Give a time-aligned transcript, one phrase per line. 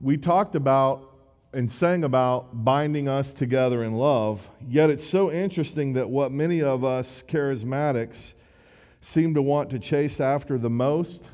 [0.00, 1.16] we talked about
[1.52, 4.50] and sang about binding us together in love.
[4.68, 8.34] Yet it's so interesting that what many of us charismatics
[9.00, 11.30] seem to want to chase after the most,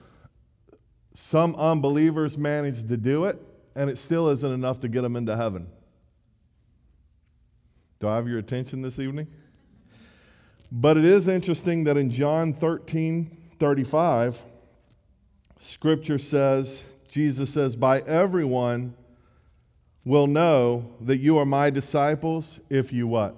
[1.15, 3.41] some unbelievers manage to do it,
[3.75, 5.67] and it still isn't enough to get them into heaven.
[7.99, 9.27] Do I have your attention this evening?
[10.71, 14.43] But it is interesting that in John 13 35,
[15.59, 16.83] Scripture says,
[17.13, 18.95] Jesus says, By everyone
[20.03, 23.37] will know that you are my disciples if you what?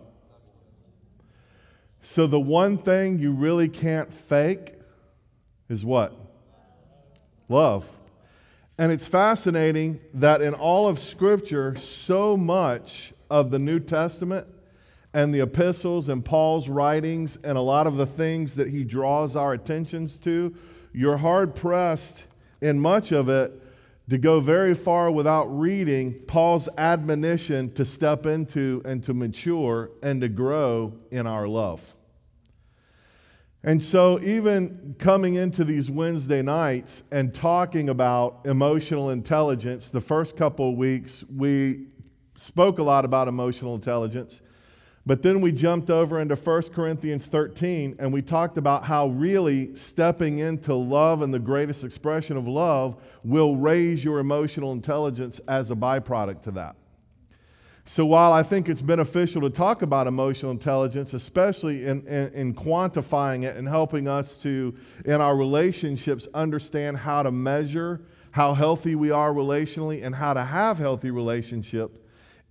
[2.00, 4.74] So the one thing you really can't fake
[5.68, 6.14] is what?
[7.48, 7.90] Love.
[8.78, 14.46] And it's fascinating that in all of Scripture, so much of the New Testament
[15.12, 19.34] and the epistles and Paul's writings and a lot of the things that he draws
[19.34, 20.54] our attentions to,
[20.92, 22.28] you're hard pressed
[22.60, 23.62] in much of it
[24.10, 30.20] to go very far without reading Paul's admonition to step into and to mature and
[30.20, 31.94] to grow in our love.
[33.66, 40.36] And so, even coming into these Wednesday nights and talking about emotional intelligence, the first
[40.36, 41.86] couple of weeks we
[42.36, 44.42] spoke a lot about emotional intelligence.
[45.06, 49.74] But then we jumped over into 1 Corinthians 13 and we talked about how really
[49.76, 55.70] stepping into love and the greatest expression of love will raise your emotional intelligence as
[55.70, 56.76] a byproduct to that.
[57.86, 62.54] So while I think it's beneficial to talk about emotional intelligence, especially in, in, in,
[62.54, 68.94] quantifying it and helping us to, in our relationships, understand how to measure how healthy
[68.94, 71.98] we are relationally and how to have healthy relationships,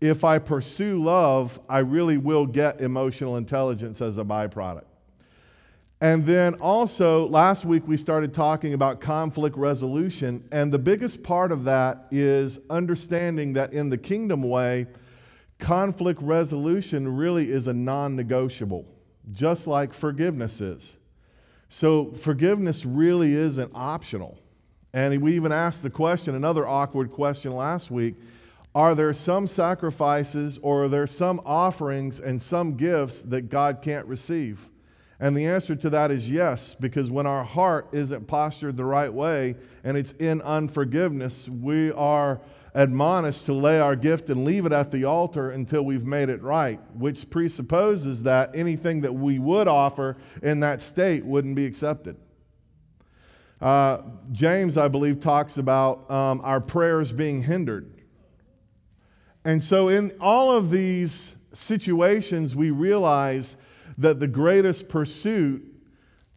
[0.04, 4.84] if I pursue love, I really will get emotional intelligence as a byproduct.
[6.02, 10.46] And then also, last week we started talking about conflict resolution.
[10.52, 14.88] And the biggest part of that is understanding that in the kingdom way,
[15.58, 18.86] conflict resolution really is a non negotiable,
[19.32, 20.98] just like forgiveness is.
[21.70, 24.38] So, forgiveness really isn't optional.
[24.94, 28.16] And we even asked the question, another awkward question last week
[28.76, 34.08] are there some sacrifices or are there some offerings and some gifts that God can't
[34.08, 34.70] receive?
[35.20, 39.14] And the answer to that is yes, because when our heart isn't postured the right
[39.14, 42.42] way and it's in unforgiveness, we are
[42.74, 46.42] admonished to lay our gift and leave it at the altar until we've made it
[46.42, 52.18] right, which presupposes that anything that we would offer in that state wouldn't be accepted.
[53.62, 54.00] Uh,
[54.32, 57.93] James, I believe, talks about um, our prayers being hindered.
[59.46, 63.58] And so, in all of these situations, we realize
[63.98, 65.64] that the greatest pursuit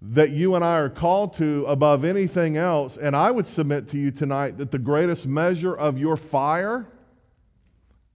[0.02, 3.98] that you and I are called to above anything else, and I would submit to
[3.98, 6.86] you tonight that the greatest measure of your fire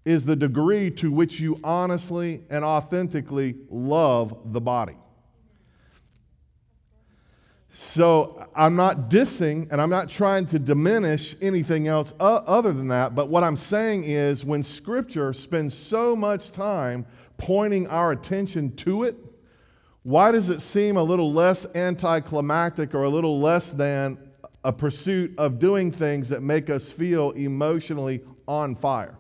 [0.06, 4.96] is the degree to which you honestly and authentically love the body.
[7.74, 13.16] So I'm not dissing and I'm not trying to diminish anything else other than that.
[13.16, 17.06] But what I'm saying is when Scripture spends so much time
[17.38, 19.16] pointing our attention to it,
[20.04, 24.18] why does it seem a little less anticlimactic or a little less than
[24.64, 29.18] a pursuit of doing things that make us feel emotionally on fire?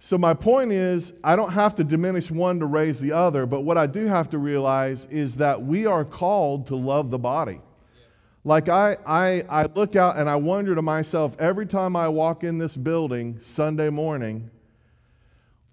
[0.00, 3.62] So, my point is, I don't have to diminish one to raise the other, but
[3.62, 7.60] what I do have to realize is that we are called to love the body.
[8.44, 12.44] Like, I, I, I look out and I wonder to myself every time I walk
[12.44, 14.50] in this building Sunday morning,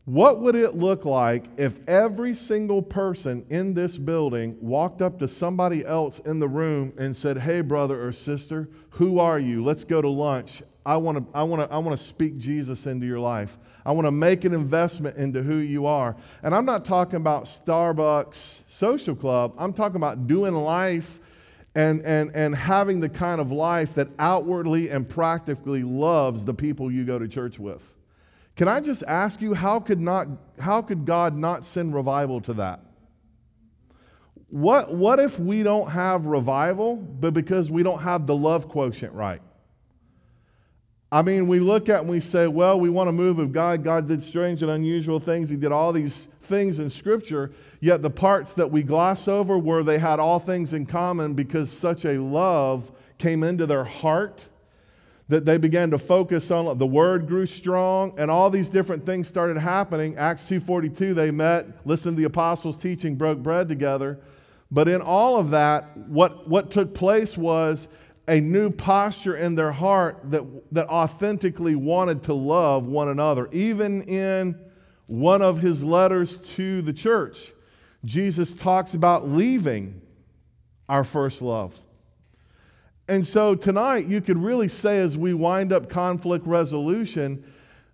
[0.05, 5.27] what would it look like if every single person in this building walked up to
[5.27, 9.63] somebody else in the room and said, Hey, brother or sister, who are you?
[9.63, 10.61] Let's go to lunch.
[10.85, 13.57] I want to I want to I want to speak Jesus into your life.
[13.85, 16.15] I want to make an investment into who you are.
[16.41, 19.53] And I'm not talking about Starbucks social club.
[19.59, 21.19] I'm talking about doing life
[21.75, 26.91] and, and, and having the kind of life that outwardly and practically loves the people
[26.91, 27.87] you go to church with.
[28.55, 30.29] Can I just ask you, how could, not,
[30.59, 32.79] how could God not send revival to that?
[34.47, 39.13] What, what if we don't have revival, but because we don't have the love quotient
[39.13, 39.41] right?
[41.11, 43.83] I mean, we look at and we say, well, we want to move of God.
[43.83, 45.49] God did strange and unusual things.
[45.49, 49.83] He did all these things in Scripture, yet the parts that we gloss over where
[49.83, 54.47] they had all things in common because such a love came into their heart
[55.27, 59.27] that they began to focus on the word grew strong and all these different things
[59.27, 64.19] started happening acts 2.42 they met listened to the apostles teaching broke bread together
[64.69, 67.87] but in all of that what, what took place was
[68.27, 70.43] a new posture in their heart that,
[70.73, 73.47] that authentically wanted to love one another.
[73.51, 74.59] Even in
[75.07, 77.51] one of his letters to the church,
[78.03, 80.01] Jesus talks about leaving
[80.89, 81.79] our first love.
[83.07, 87.43] And so tonight, you could really say, as we wind up conflict resolution,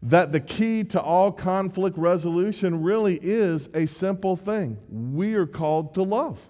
[0.02, 5.94] that the key to all conflict resolution really is a simple thing we are called
[5.96, 6.48] to love.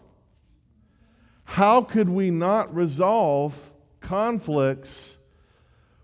[1.44, 3.71] How could we not resolve
[4.02, 5.18] conflicts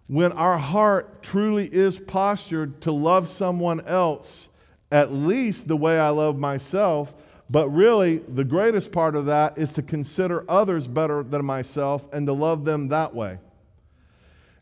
[0.08, 4.48] when our heart truly is postured to love someone else
[4.90, 7.14] at least the way I love myself?
[7.50, 12.28] But really, the greatest part of that is to consider others better than myself and
[12.28, 13.40] to love them that way.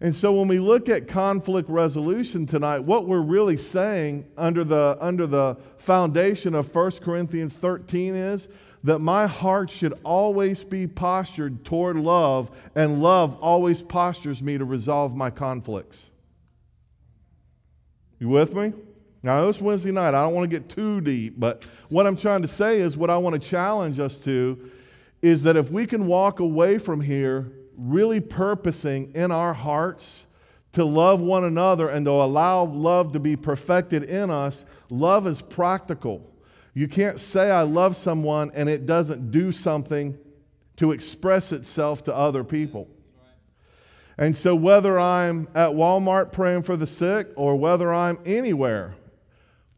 [0.02, 4.98] And so when we look at conflict resolution tonight, what we're really saying under the,
[5.00, 8.50] under the foundation of 1 Corinthians 13 is
[8.86, 14.64] that my heart should always be postured toward love, and love always postures me to
[14.64, 16.12] resolve my conflicts.
[18.20, 18.74] You with me?
[19.24, 20.10] Now, it's Wednesday night.
[20.10, 23.10] I don't want to get too deep, but what I'm trying to say is what
[23.10, 24.70] I want to challenge us to
[25.20, 30.28] is that if we can walk away from here really purposing in our hearts
[30.74, 35.42] to love one another and to allow love to be perfected in us, love is
[35.42, 36.35] practical.
[36.76, 40.18] You can't say, I love someone, and it doesn't do something
[40.76, 42.90] to express itself to other people.
[44.18, 48.96] And so, whether I'm at Walmart praying for the sick or whether I'm anywhere,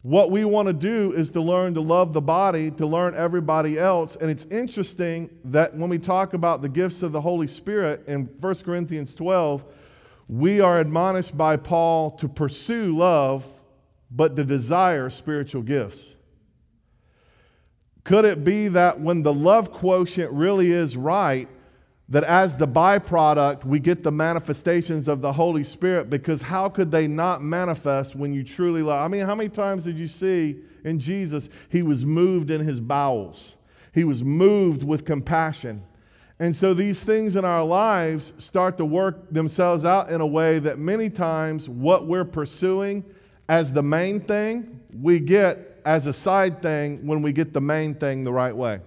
[0.01, 3.77] what we want to do is to learn to love the body, to learn everybody
[3.77, 4.15] else.
[4.15, 8.25] And it's interesting that when we talk about the gifts of the Holy Spirit in
[8.25, 9.63] 1 Corinthians 12,
[10.27, 13.51] we are admonished by Paul to pursue love,
[14.09, 16.16] but to desire spiritual gifts.
[18.07, 21.49] Could it be that when the love quotient really is right,
[22.07, 26.09] that as the byproduct, we get the manifestations of the Holy Spirit?
[26.09, 29.03] Because how could they not manifest when you truly love?
[29.03, 30.55] I mean, how many times did you see
[30.85, 33.57] in Jesus, he was moved in his bowels,
[33.93, 35.83] he was moved with compassion.
[36.39, 40.59] And so these things in our lives start to work themselves out in a way
[40.59, 43.03] that many times what we're pursuing
[43.49, 47.95] as the main thing, we get as a side thing when we get the main
[47.95, 48.81] thing the right way.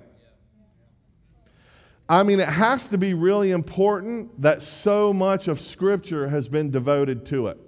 [2.11, 6.71] I mean, it has to be really important that so much of Scripture has been
[6.71, 7.59] devoted to it.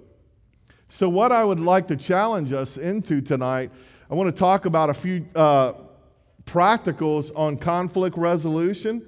[0.87, 3.71] So, what I would like to challenge us into tonight,
[4.07, 5.73] I want to talk about a few uh,
[6.45, 9.03] practicals on conflict resolution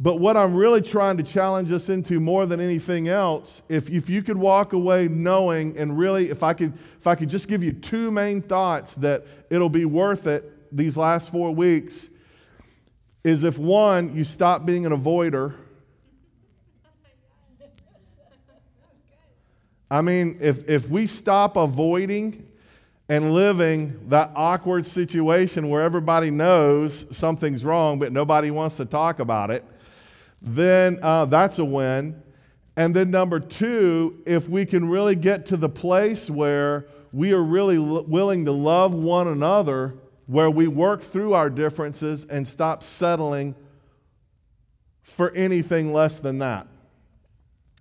[0.00, 4.08] but what I'm really trying to challenge us into more than anything else, if, if
[4.08, 7.64] you could walk away knowing and really, if I could, if I could just give
[7.64, 12.10] you two main thoughts that it'll be worth it these last four weeks,
[13.24, 15.54] is if one, you stop being an avoider.
[19.90, 22.46] I mean, if, if we stop avoiding
[23.08, 29.18] and living that awkward situation where everybody knows something's wrong, but nobody wants to talk
[29.18, 29.64] about it
[30.40, 32.22] then uh, that's a win.
[32.76, 37.42] And then, number two, if we can really get to the place where we are
[37.42, 39.94] really l- willing to love one another,
[40.26, 43.56] where we work through our differences and stop settling
[45.02, 46.68] for anything less than that.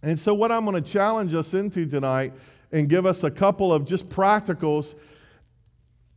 [0.01, 2.33] And so, what I'm going to challenge us into tonight
[2.71, 4.95] and give us a couple of just practicals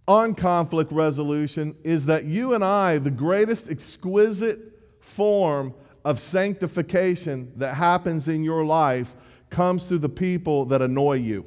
[0.09, 4.59] on conflict resolution is that you and I, the greatest exquisite
[5.00, 9.14] form of sanctification that happens in your life
[9.50, 11.45] comes through the people that annoy you.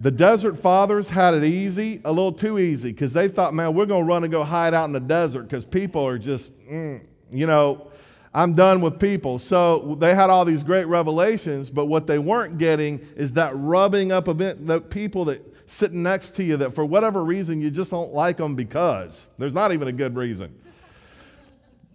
[0.00, 3.84] The desert fathers had it easy, a little too easy, because they thought, man, we're
[3.84, 7.02] going to run and go hide out in the desert because people are just, mm,
[7.30, 7.90] you know,
[8.32, 9.38] I'm done with people.
[9.38, 14.10] So they had all these great revelations, but what they weren't getting is that rubbing
[14.10, 18.12] up of people that sitting next to you that for whatever reason you just don't
[18.12, 20.54] like them because there's not even a good reason.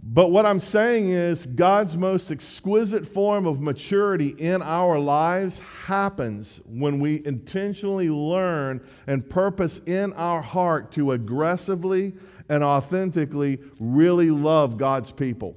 [0.07, 6.61] But what I'm saying is, God's most exquisite form of maturity in our lives happens
[6.67, 12.13] when we intentionally learn and purpose in our heart to aggressively
[12.49, 15.55] and authentically really love God's people.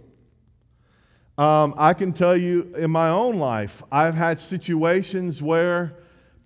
[1.36, 5.97] Um, I can tell you in my own life, I've had situations where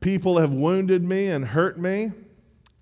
[0.03, 2.13] people have wounded me and hurt me.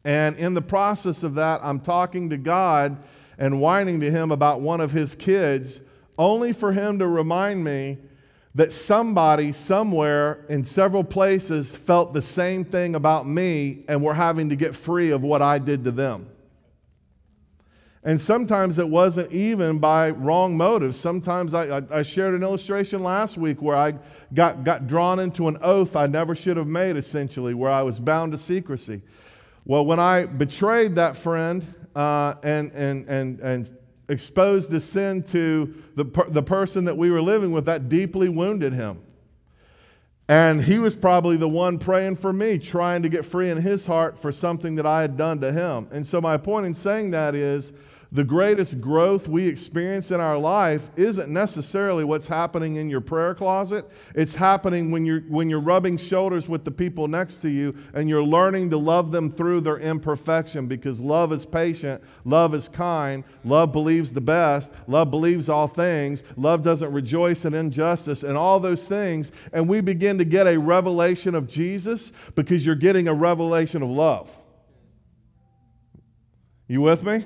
[0.04, 2.96] And in the process of that, I'm talking to God
[3.38, 5.80] and whining to Him about one of His kids,
[6.18, 7.98] only for Him to remind me
[8.54, 14.48] that somebody somewhere in several places felt the same thing about me and were having
[14.48, 16.28] to get free of what I did to them.
[18.02, 20.99] And sometimes it wasn't even by wrong motives.
[20.99, 23.95] Sometimes I, I, I, shared an illustration last week where I
[24.33, 28.00] got, got drawn into an oath I never should have made, essentially, where I was
[28.00, 29.02] bound to secrecy.
[29.66, 33.71] Well, when I betrayed that friend uh, and, and, and, and
[34.09, 38.30] exposed the sin to the, per- the person that we were living with, that deeply
[38.30, 39.02] wounded him.
[40.26, 43.87] And he was probably the one praying for me, trying to get free in his
[43.87, 45.88] heart for something that I had done to him.
[45.90, 47.73] And so, my point in saying that is
[48.12, 53.37] the greatest growth we experience in our life isn't necessarily what's happening in your prayer
[53.37, 53.88] closet.
[54.17, 58.09] It's happening when you're, when you're rubbing shoulders with the people next to you and
[58.09, 63.23] you're learning to love them through their imperfection because love is patient, love is kind,
[63.45, 68.59] love believes the best, love believes all things, love doesn't rejoice in injustice, and all
[68.59, 69.31] those things.
[69.52, 73.88] And we begin to get a revelation of Jesus because you're getting a revelation of
[73.88, 74.37] love.
[76.67, 77.25] You with me?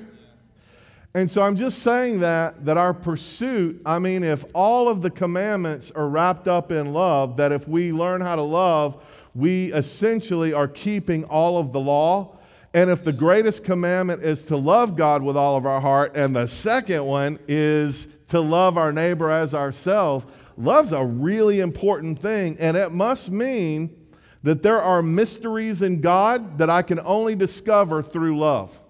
[1.17, 5.11] And so I'm just saying that that our pursuit, I mean if all of the
[5.11, 9.01] commandments are wrapped up in love, that if we learn how to love,
[9.33, 12.37] we essentially are keeping all of the law.
[12.73, 16.35] And if the greatest commandment is to love God with all of our heart and
[16.35, 22.57] the second one is to love our neighbor as ourselves, love's a really important thing
[22.59, 23.97] and it must mean
[24.43, 28.81] that there are mysteries in God that I can only discover through love.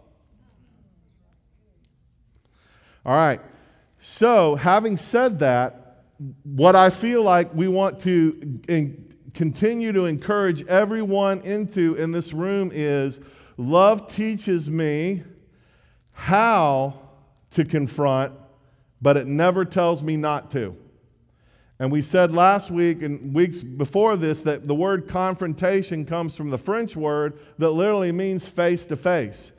[3.04, 3.40] All right.
[3.98, 6.02] So, having said that,
[6.44, 8.60] what I feel like we want to
[9.34, 13.20] continue to encourage everyone into in this room is
[13.56, 15.22] love teaches me
[16.12, 17.00] how
[17.50, 18.32] to confront,
[19.02, 20.76] but it never tells me not to.
[21.78, 26.50] And we said last week and weeks before this that the word confrontation comes from
[26.50, 29.52] the French word that literally means face to face.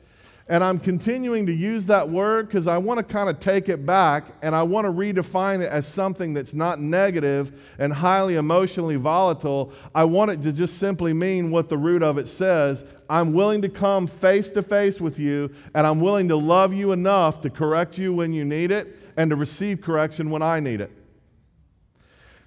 [0.48, 3.84] And I'm continuing to use that word because I want to kind of take it
[3.84, 8.94] back and I want to redefine it as something that's not negative and highly emotionally
[8.94, 9.72] volatile.
[9.92, 12.84] I want it to just simply mean what the root of it says.
[13.10, 16.92] I'm willing to come face to face with you and I'm willing to love you
[16.92, 20.80] enough to correct you when you need it and to receive correction when I need
[20.80, 20.92] it.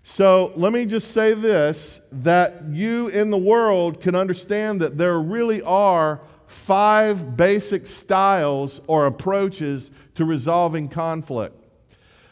[0.03, 5.19] So let me just say this that you in the world can understand that there
[5.19, 11.55] really are five basic styles or approaches to resolving conflict.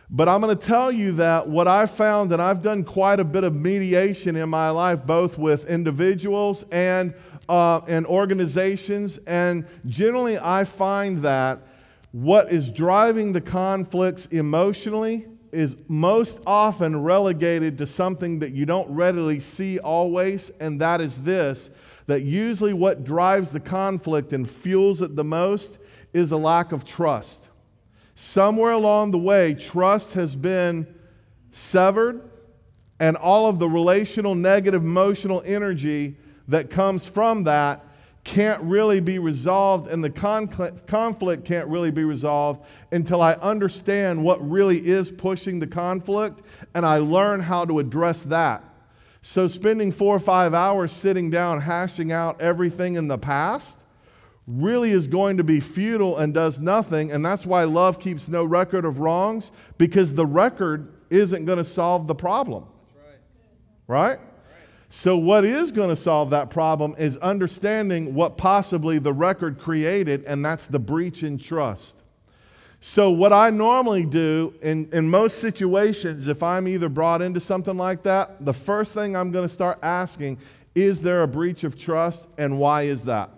[0.10, 3.24] But I'm going to tell you that what I've found, and I've done quite a
[3.24, 7.14] bit of mediation in my life, both with individuals and,
[7.48, 11.60] uh, and organizations, and generally I find that
[12.12, 18.90] what is driving the conflicts emotionally is most often relegated to something that you don't
[18.90, 21.70] readily see always, and that is this
[22.08, 25.78] that usually what drives the conflict and fuels it the most
[26.14, 27.48] is a lack of trust.
[28.16, 30.88] Somewhere along the way, trust has been
[31.52, 32.28] severed,
[33.00, 36.16] and all of the relational, negative, emotional energy
[36.48, 37.84] that comes from that
[38.24, 44.50] can't really be resolved, and the conflict can't really be resolved until I understand what
[44.50, 46.42] really is pushing the conflict
[46.74, 48.64] and I learn how to address that.
[49.30, 53.84] So, spending four or five hours sitting down hashing out everything in the past
[54.48, 57.12] really is going to be futile and does nothing.
[57.12, 61.66] And that's why love keeps no record of wrongs, because the record isn't going to
[61.66, 62.68] solve the problem.
[63.86, 64.12] Right.
[64.12, 64.20] right?
[64.88, 70.24] So, what is going to solve that problem is understanding what possibly the record created,
[70.24, 71.98] and that's the breach in trust.
[72.80, 77.76] So, what I normally do in, in most situations, if I'm either brought into something
[77.76, 80.38] like that, the first thing I'm going to start asking
[80.76, 83.32] is there a breach of trust and why is that?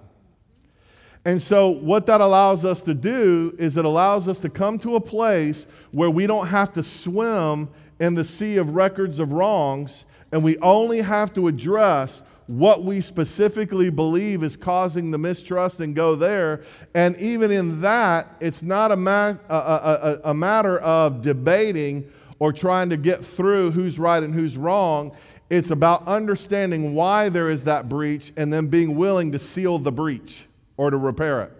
[1.24, 4.96] And so, what that allows us to do is it allows us to come to
[4.96, 7.69] a place where we don't have to swim
[8.00, 13.00] in the sea of records of wrongs and we only have to address what we
[13.00, 16.63] specifically believe is causing the mistrust and go there.
[16.96, 22.51] And even in that, it's not a, ma- a, a, a, matter of debating or
[22.51, 25.15] trying to get through who's right and who's wrong.
[25.51, 29.91] It's about understanding why there is that breach and then being willing to seal the
[29.91, 31.53] breach or to repair it.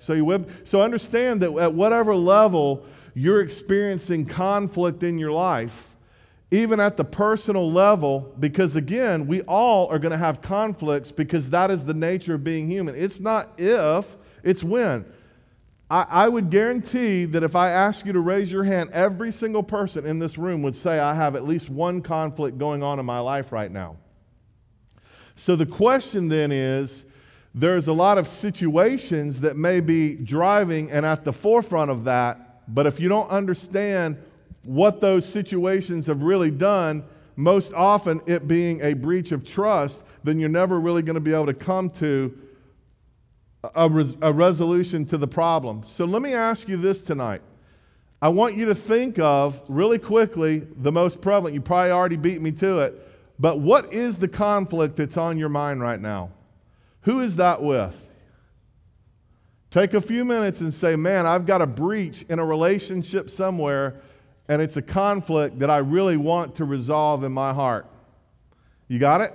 [0.00, 5.95] So you with, so understand that at whatever level you're experiencing conflict in your life,
[6.56, 11.50] even at the personal level, because again, we all are going to have conflicts because
[11.50, 12.94] that is the nature of being human.
[12.94, 15.04] It's not if, it's when.
[15.90, 19.62] I, I, would guarantee that if I ask you to raise your hand, every single
[19.62, 23.06] person in this room would say, I have at least one conflict going on in
[23.06, 23.96] my life right now.
[25.36, 27.04] So the question then is
[27.54, 32.62] there's a lot of situations that may be driving and at the forefront of that,
[32.72, 34.16] but if you don't understand
[34.66, 37.04] what those situations have really done,
[37.36, 41.32] most often it being a breach of trust, then you're never really going to be
[41.32, 42.36] able to come to
[43.74, 45.82] a, res- a resolution to the problem.
[45.84, 47.42] So let me ask you this tonight.
[48.20, 51.54] I want you to think of really quickly the most prevalent.
[51.54, 52.94] You probably already beat me to it,
[53.38, 56.30] but what is the conflict that's on your mind right now?
[57.02, 58.02] Who is that with?
[59.70, 64.00] Take a few minutes and say, Man, I've got a breach in a relationship somewhere,
[64.48, 67.86] and it's a conflict that I really want to resolve in my heart.
[68.88, 69.32] You got it?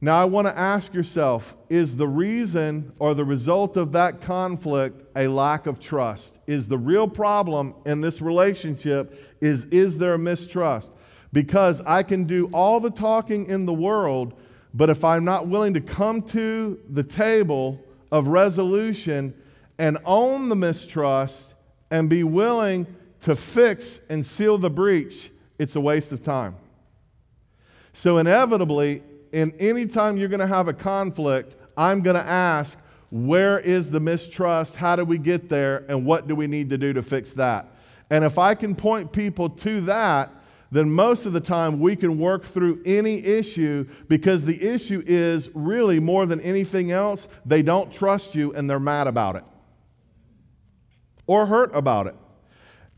[0.00, 5.02] Now, I want to ask yourself is the reason or the result of that conflict
[5.16, 6.40] a lack of trust?
[6.46, 10.90] Is the real problem in this relationship is is there mistrust?
[11.32, 14.34] Because I can do all the talking in the world,
[14.74, 19.34] but if I'm not willing to come to the table of resolution
[19.78, 21.54] and own the mistrust
[21.90, 22.86] and be willing
[23.24, 26.56] to fix and seal the breach, it's a waste of time.
[27.94, 29.02] So, inevitably,
[29.32, 32.78] in any time you're going to have a conflict, I'm going to ask,
[33.10, 34.76] where is the mistrust?
[34.76, 35.86] How do we get there?
[35.88, 37.66] And what do we need to do to fix that?
[38.10, 40.30] And if I can point people to that,
[40.70, 45.48] then most of the time we can work through any issue because the issue is
[45.54, 49.44] really more than anything else, they don't trust you and they're mad about it
[51.26, 52.16] or hurt about it.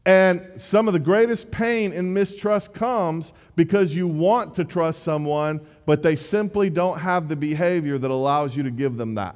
[0.07, 5.61] And some of the greatest pain and mistrust comes because you want to trust someone,
[5.85, 9.35] but they simply don't have the behavior that allows you to give them that.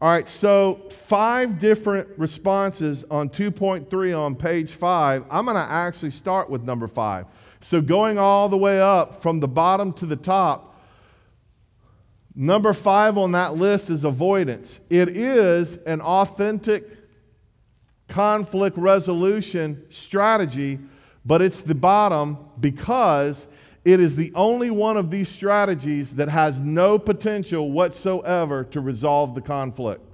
[0.00, 5.24] All right, so five different responses on 2.3 on page five.
[5.30, 7.26] I'm going to actually start with number five.
[7.60, 10.74] So, going all the way up from the bottom to the top,
[12.34, 14.80] number five on that list is avoidance.
[14.88, 16.99] It is an authentic
[18.10, 20.78] conflict resolution strategy,
[21.24, 23.46] but it's the bottom because
[23.84, 29.34] it is the only one of these strategies that has no potential whatsoever to resolve
[29.34, 30.04] the conflict.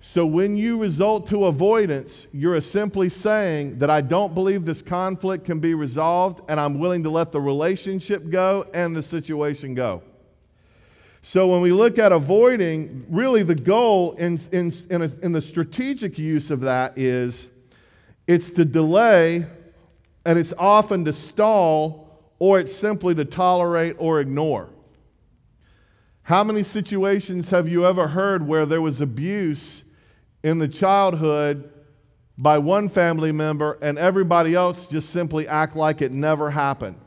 [0.00, 5.44] So when you result to avoidance, you're simply saying that I don't believe this conflict
[5.44, 10.02] can be resolved and I'm willing to let the relationship go and the situation go.
[11.28, 15.40] So when we look at avoiding, really the goal in, in, in, a, in, the
[15.40, 17.48] strategic use of that is
[18.28, 19.44] it's to delay
[20.24, 24.70] and it's often to stall or it's simply to tolerate or ignore.
[26.22, 29.82] How many situations have you ever heard where there was abuse
[30.44, 31.68] in the childhood
[32.38, 37.00] by one family member and everybody else just simply act like it never happened?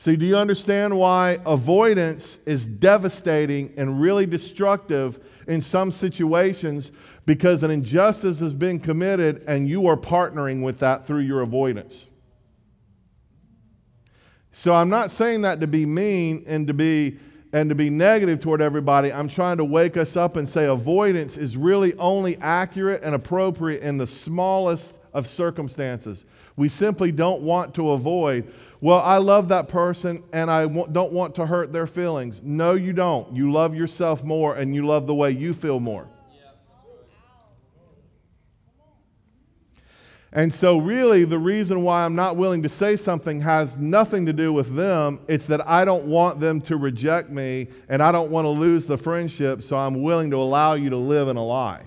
[0.00, 6.90] See, do you understand why avoidance is devastating and really destructive in some situations?
[7.26, 12.08] Because an injustice has been committed and you are partnering with that through your avoidance.
[14.52, 17.18] So I'm not saying that to be mean and to be
[17.52, 19.12] and to be negative toward everybody.
[19.12, 23.82] I'm trying to wake us up and say avoidance is really only accurate and appropriate
[23.82, 26.24] in the smallest of circumstances.
[26.56, 31.34] We simply don't want to avoid well, I love that person and I don't want
[31.34, 32.40] to hurt their feelings.
[32.42, 33.34] No, you don't.
[33.34, 36.08] You love yourself more and you love the way you feel more.
[40.32, 44.32] And so, really, the reason why I'm not willing to say something has nothing to
[44.32, 45.18] do with them.
[45.26, 48.86] It's that I don't want them to reject me and I don't want to lose
[48.86, 51.84] the friendship, so I'm willing to allow you to live in a lie.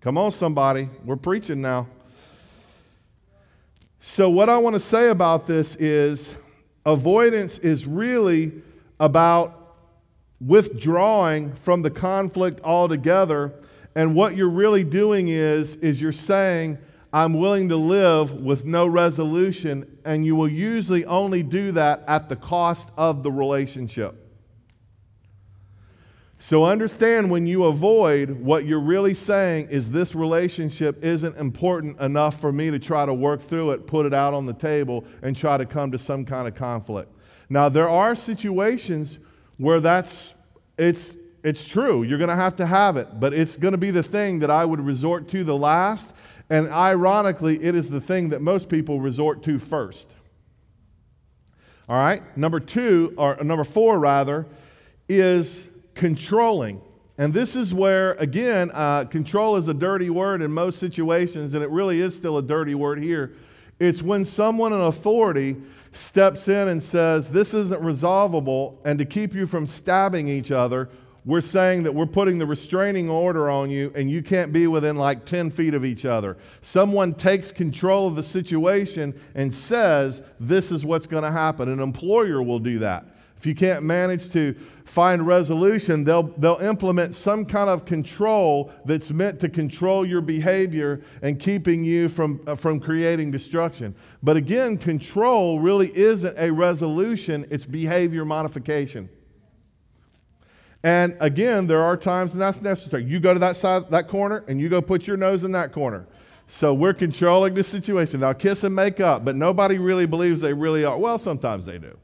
[0.00, 0.88] Come on, somebody.
[1.04, 1.88] We're preaching now.
[4.02, 6.34] So, what I want to say about this is
[6.86, 8.50] avoidance is really
[8.98, 9.76] about
[10.40, 13.52] withdrawing from the conflict altogether.
[13.94, 16.78] And what you're really doing is, is you're saying,
[17.12, 22.30] I'm willing to live with no resolution, and you will usually only do that at
[22.30, 24.19] the cost of the relationship.
[26.42, 32.40] So understand when you avoid, what you're really saying is this relationship isn't important enough
[32.40, 35.36] for me to try to work through it, put it out on the table, and
[35.36, 37.12] try to come to some kind of conflict.
[37.50, 39.18] Now, there are situations
[39.58, 40.32] where that's
[40.78, 42.04] it's it's true.
[42.04, 44.50] You're going to have to have it, but it's going to be the thing that
[44.50, 46.14] I would resort to the last,
[46.48, 50.10] and ironically, it is the thing that most people resort to first.
[51.86, 52.22] All right?
[52.34, 54.46] Number 2 or number 4 rather
[55.06, 56.80] is controlling.
[57.18, 61.62] And this is where, again, uh, control is a dirty word in most situations, and
[61.62, 63.32] it really is still a dirty word here.
[63.78, 65.56] It's when someone in authority
[65.92, 70.88] steps in and says, This isn't resolvable, and to keep you from stabbing each other,
[71.24, 74.96] we're saying that we're putting the restraining order on you and you can't be within
[74.96, 76.38] like 10 feet of each other.
[76.62, 81.68] Someone takes control of the situation and says, This is what's going to happen.
[81.68, 83.04] An employer will do that.
[83.36, 84.54] If you can't manage to
[84.90, 91.00] find resolution, they'll, they'll implement some kind of control that's meant to control your behavior
[91.22, 93.94] and keeping you from, uh, from creating destruction.
[94.20, 99.08] But again, control really isn't a resolution, it's behavior modification.
[100.82, 103.04] And again, there are times when that's necessary.
[103.04, 105.72] You go to that side, that corner, and you go put your nose in that
[105.72, 106.08] corner.
[106.48, 108.18] So we're controlling the situation.
[108.18, 110.98] They'll kiss and make up, but nobody really believes they really are.
[110.98, 111.96] Well, sometimes they do.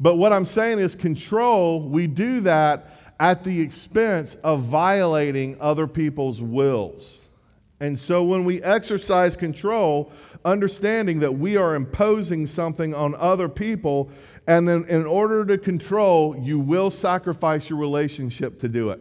[0.00, 2.86] But what I'm saying is, control, we do that
[3.20, 7.28] at the expense of violating other people's wills.
[7.80, 10.10] And so when we exercise control,
[10.44, 14.10] understanding that we are imposing something on other people,
[14.46, 19.00] and then in order to control, you will sacrifice your relationship to do it.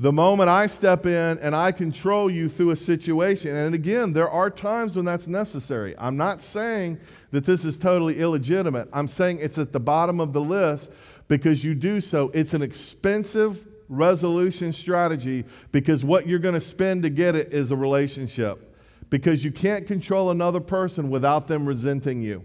[0.00, 4.28] The moment I step in and I control you through a situation, and again, there
[4.28, 5.94] are times when that's necessary.
[5.98, 6.98] I'm not saying
[7.30, 8.88] that this is totally illegitimate.
[8.92, 10.90] I'm saying it's at the bottom of the list
[11.28, 12.30] because you do so.
[12.34, 17.70] It's an expensive resolution strategy because what you're going to spend to get it is
[17.70, 18.76] a relationship.
[19.10, 22.42] Because you can't control another person without them resenting you.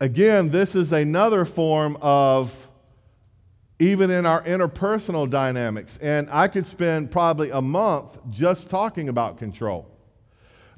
[0.00, 2.63] Again, this is another form of
[3.78, 5.98] even in our interpersonal dynamics.
[5.98, 9.90] And I could spend probably a month just talking about control.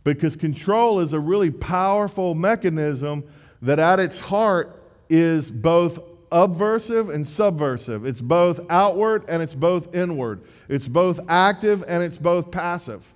[0.04, 3.24] Because control is a really powerful mechanism
[3.62, 6.00] that at its heart is both
[6.32, 8.04] subversive and subversive.
[8.04, 10.42] It's both outward and it's both inward.
[10.68, 13.12] It's both active and it's both passive.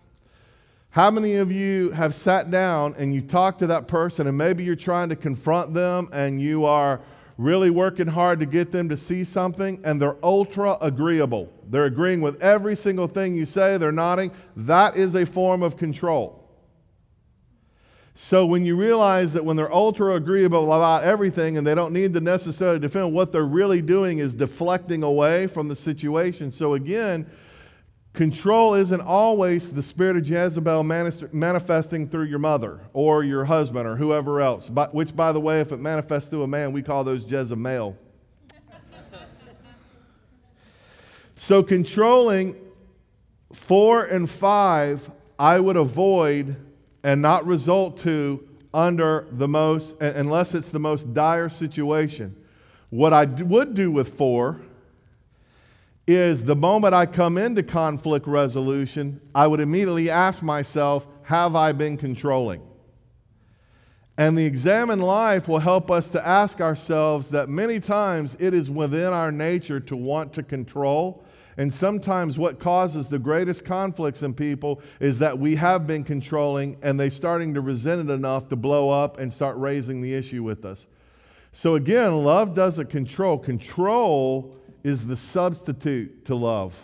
[0.91, 4.65] How many of you have sat down and you talked to that person and maybe
[4.65, 7.01] you're trying to confront them and you are
[7.41, 11.53] really working hard to get them to see something and they're ultra agreeable?
[11.69, 14.31] They're agreeing with every single thing you say, they're nodding.
[14.57, 16.37] That is a form of control.
[18.15, 22.13] So when you realize that when they're ultra agreeable about everything and they don't need
[22.13, 26.53] to necessarily defend, what they're really doing is deflecting away from the situation.
[26.53, 27.27] So again,
[28.13, 33.97] Control isn't always the spirit of Jezebel manifesting through your mother or your husband or
[33.97, 37.31] whoever else, which, by the way, if it manifests through a man, we call those
[37.31, 37.97] Jezebel.
[41.37, 42.57] so, controlling
[43.53, 46.57] four and five, I would avoid
[47.05, 52.37] and not result to under the most, unless it's the most dire situation.
[52.91, 54.63] What I would do with four
[56.15, 61.73] is the moment I come into conflict resolution, I would immediately ask myself, have I
[61.73, 62.63] been controlling?
[64.17, 68.71] And the examined life will help us to ask ourselves that many times it is
[68.71, 71.25] within our nature to want to control.
[71.57, 76.77] And sometimes what causes the greatest conflicts in people is that we have been controlling
[76.83, 80.43] and they're starting to resent it enough to blow up and start raising the issue
[80.43, 80.87] with us.
[81.53, 83.39] So again, love doesn't control.
[83.39, 86.81] Control is the substitute to love.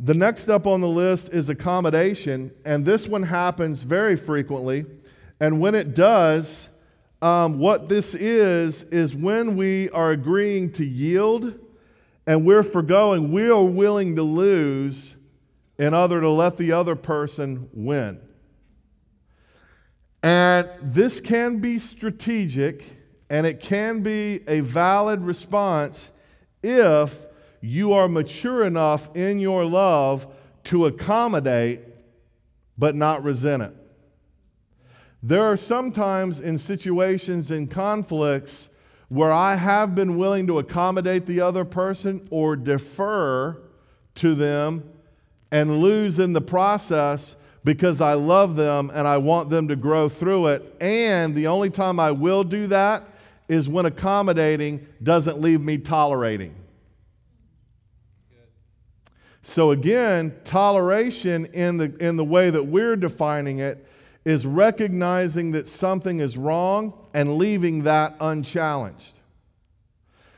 [0.00, 4.86] The next up on the list is accommodation, and this one happens very frequently.
[5.40, 6.70] And when it does,
[7.20, 11.58] um, what this is, is when we are agreeing to yield
[12.26, 15.16] and we're forgoing, we are willing to lose
[15.78, 18.20] in order to let the other person win.
[20.22, 22.84] And this can be strategic
[23.30, 26.10] and it can be a valid response
[26.62, 27.26] if
[27.60, 30.26] you are mature enough in your love
[30.64, 31.80] to accommodate
[32.76, 33.74] but not resent it.
[35.22, 38.70] There are sometimes in situations in conflicts
[39.08, 43.60] where I have been willing to accommodate the other person or defer
[44.16, 44.88] to them
[45.50, 50.08] and lose in the process because I love them and I want them to grow
[50.08, 50.76] through it.
[50.80, 53.02] And the only time I will do that
[53.48, 56.54] is when accommodating doesn't leave me tolerating.
[59.42, 63.86] So, again, toleration in the, in the way that we're defining it
[64.26, 69.14] is recognizing that something is wrong and leaving that unchallenged.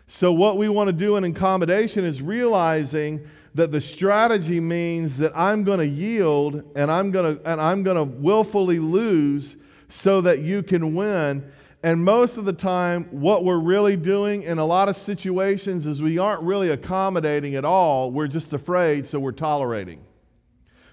[0.06, 5.36] So, what we want to do in accommodation is realizing that the strategy means that
[5.36, 9.56] I'm going to yield and I'm going to, and I'm going to willfully lose
[9.88, 11.50] so that you can win
[11.82, 16.02] And most of the time, what we're really doing in a lot of situations is
[16.02, 18.10] we aren't really accommodating at all.
[18.10, 20.04] We're just afraid, so we're tolerating.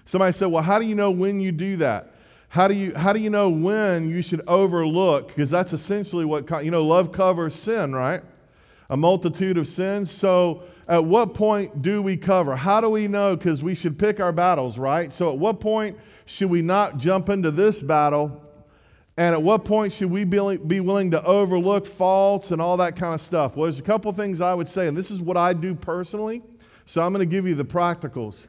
[0.06, 2.14] Somebody said, Well, how do you know when you do that?
[2.48, 5.28] How do you, how do you know when you should overlook?
[5.28, 8.22] Because that's essentially what, you know, love covers sin, right?
[8.88, 10.10] A multitude of sins.
[10.10, 12.56] So, at what point do we cover?
[12.56, 13.36] How do we know?
[13.36, 15.12] Because we should pick our battles, right?
[15.12, 18.47] So, at what point should we not jump into this battle?
[19.18, 23.14] And at what point should we be, willing to overlook faults and all that kind
[23.14, 23.56] of stuff?
[23.56, 26.40] Well, there's a couple things I would say, and this is what I do personally.
[26.86, 28.46] So, I'm going to give you the practicals.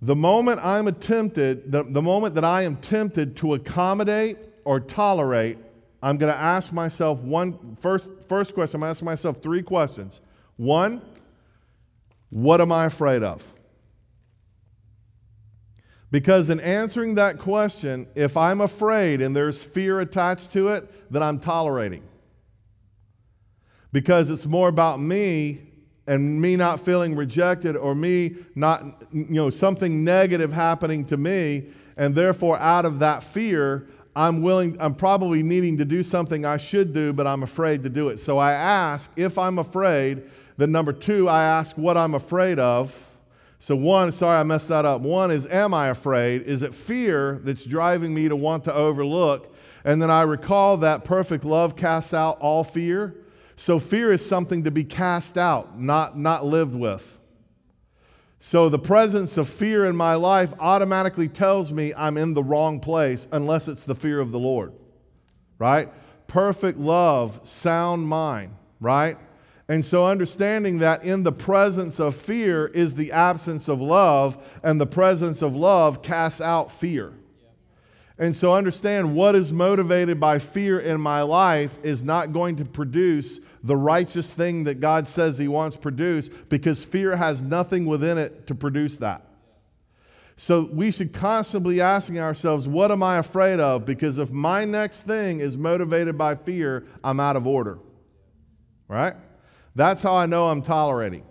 [0.00, 5.58] The moment I'm tempted, the, the moment that I am tempted to accommodate or tolerate,
[6.00, 8.80] I'm going to ask myself one first, first question.
[8.80, 10.20] I'm asking myself three questions.
[10.56, 11.02] One,
[12.30, 13.57] what am I afraid of?
[16.10, 21.22] Because in answering that question, if I'm afraid and there's fear attached to it, then
[21.22, 22.02] I'm tolerating.
[23.92, 25.60] Because it's more about me
[26.06, 31.66] and me not feeling rejected or me not, you know, something negative happening to me.
[31.98, 36.56] And therefore, out of that fear, I'm willing, I'm probably needing to do something I
[36.56, 38.18] should do, but I'm afraid to do it.
[38.18, 40.22] So I ask if I'm afraid.
[40.56, 43.07] Then, number two, I ask what I'm afraid of.
[43.60, 45.00] So, one, sorry, I messed that up.
[45.00, 46.42] One is, am I afraid?
[46.42, 49.54] Is it fear that's driving me to want to overlook?
[49.84, 53.14] And then I recall that perfect love casts out all fear.
[53.56, 57.18] So fear is something to be cast out, not, not lived with.
[58.40, 62.78] So the presence of fear in my life automatically tells me I'm in the wrong
[62.78, 64.72] place unless it's the fear of the Lord,
[65.58, 65.92] right?
[66.28, 69.18] Perfect love, sound mind, right?
[69.68, 74.80] And so understanding that in the presence of fear is the absence of love, and
[74.80, 77.12] the presence of love casts out fear.
[78.18, 82.64] And so understand what is motivated by fear in my life is not going to
[82.64, 88.18] produce the righteous thing that God says He wants produced because fear has nothing within
[88.18, 89.24] it to produce that.
[90.36, 93.84] So we should constantly be asking ourselves, what am I afraid of?
[93.84, 97.78] Because if my next thing is motivated by fear, I'm out of order.
[98.88, 99.14] Right?
[99.78, 101.22] That's how I know I'm tolerating.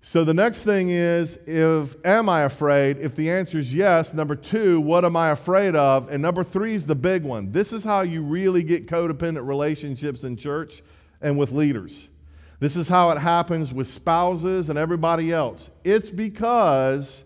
[0.00, 2.98] So the next thing is if am I afraid?
[2.98, 6.08] If the answer is yes, number 2, what am I afraid of?
[6.08, 7.50] And number 3 is the big one.
[7.50, 10.82] This is how you really get codependent relationships in church
[11.20, 12.08] and with leaders.
[12.60, 15.68] This is how it happens with spouses and everybody else.
[15.82, 17.24] It's because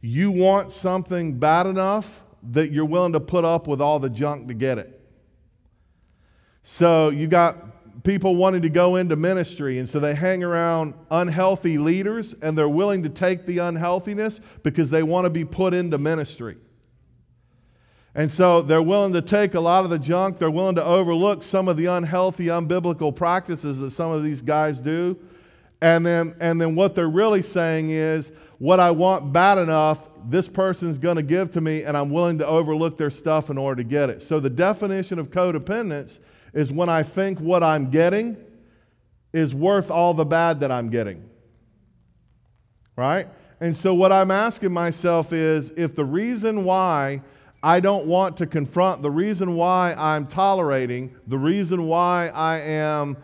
[0.00, 4.48] you want something bad enough that you're willing to put up with all the junk
[4.48, 5.06] to get it.
[6.64, 7.71] So you got
[8.04, 12.68] people wanting to go into ministry, and so they hang around unhealthy leaders and they're
[12.68, 16.56] willing to take the unhealthiness because they want to be put into ministry.
[18.14, 21.42] And so they're willing to take a lot of the junk, they're willing to overlook
[21.42, 25.18] some of the unhealthy, unbiblical practices that some of these guys do.
[25.80, 30.46] And then, and then what they're really saying is, what I want bad enough, this
[30.46, 33.82] person's going to give to me, and I'm willing to overlook their stuff in order
[33.82, 34.22] to get it.
[34.22, 36.20] So the definition of codependence
[36.52, 38.36] is when I think what I'm getting
[39.32, 41.28] is worth all the bad that I'm getting.
[42.96, 43.28] Right?
[43.60, 47.22] And so, what I'm asking myself is if the reason why
[47.62, 53.16] I don't want to confront, the reason why I'm tolerating, the reason why I am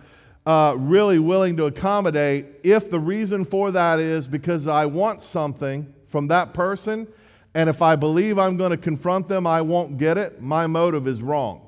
[0.46, 5.92] uh, really willing to accommodate, if the reason for that is because I want something
[6.06, 7.08] from that person,
[7.52, 11.08] and if I believe I'm going to confront them, I won't get it, my motive
[11.08, 11.67] is wrong.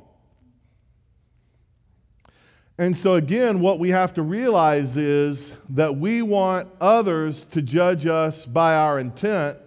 [2.80, 8.06] And so, again, what we have to realize is that we want others to judge
[8.06, 9.58] us by our intent,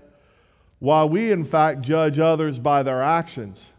[0.79, 3.71] while we, in fact, judge others by their actions.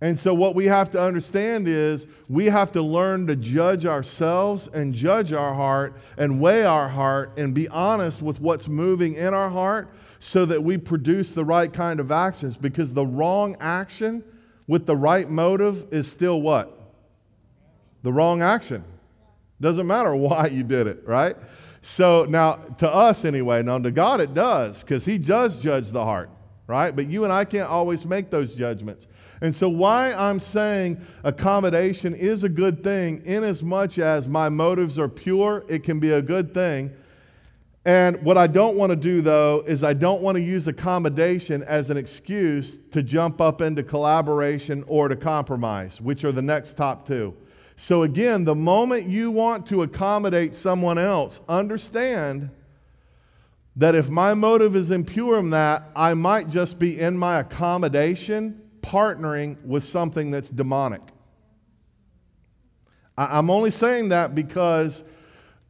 [0.00, 4.68] And so, what we have to understand is we have to learn to judge ourselves
[4.68, 9.34] and judge our heart and weigh our heart and be honest with what's moving in
[9.34, 12.56] our heart so that we produce the right kind of actions.
[12.56, 14.24] Because the wrong action
[14.66, 16.79] with the right motive is still what?
[18.02, 18.84] The wrong action.
[19.60, 21.36] Doesn't matter why you did it, right?
[21.82, 26.04] So now, to us anyway, now to God it does, because He does judge the
[26.04, 26.30] heart,
[26.66, 26.94] right?
[26.94, 29.06] But you and I can't always make those judgments.
[29.42, 34.50] And so, why I'm saying accommodation is a good thing, in as much as my
[34.50, 36.92] motives are pure, it can be a good thing.
[37.86, 41.62] And what I don't want to do, though, is I don't want to use accommodation
[41.62, 46.74] as an excuse to jump up into collaboration or to compromise, which are the next
[46.74, 47.34] top two.
[47.80, 52.50] So, again, the moment you want to accommodate someone else, understand
[53.74, 58.60] that if my motive is impure in that, I might just be in my accommodation
[58.82, 61.00] partnering with something that's demonic.
[63.16, 65.02] I'm only saying that because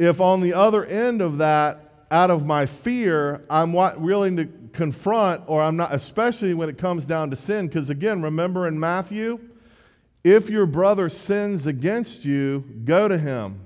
[0.01, 5.45] if on the other end of that, out of my fear, I'm willing to confront,
[5.47, 9.39] or I'm not, especially when it comes down to sin, because again, remember in Matthew,
[10.23, 13.61] if your brother sins against you, go to him.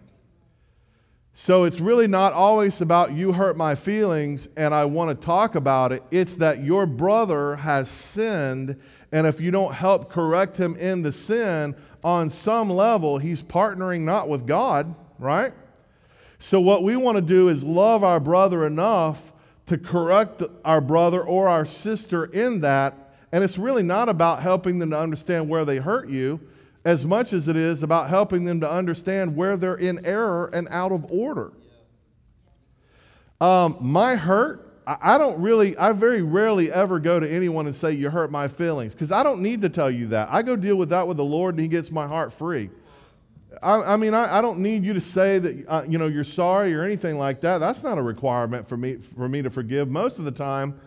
[1.37, 5.57] So it's really not always about you hurt my feelings and I want to talk
[5.57, 6.03] about it.
[6.13, 11.11] It's that your brother has sinned, and if you don't help correct him in the
[11.11, 15.53] sin, on some level, he's partnering not with God, right?
[16.39, 19.33] So what we want to do is love our brother enough
[19.67, 23.04] to correct our brother or our sister in that.
[23.35, 26.39] And it's really not about helping them to understand where they hurt you
[26.85, 30.69] as much as it is about helping them to understand where they're in error and
[30.71, 31.53] out of order.
[33.41, 37.91] Um, my hurt, I, don't really, I very rarely ever go to anyone and say,
[37.91, 40.29] You hurt my feelings, because I don't need to tell you that.
[40.31, 42.71] I go deal with that with the Lord and He gets my heart free.
[43.61, 46.23] I, I mean, I, I, don't need you to say that, uh, you know, you're
[46.23, 47.59] sorry or anything like that.
[47.59, 49.91] That's not a requirement for me, for me to forgive.
[49.91, 50.79] Most of the time,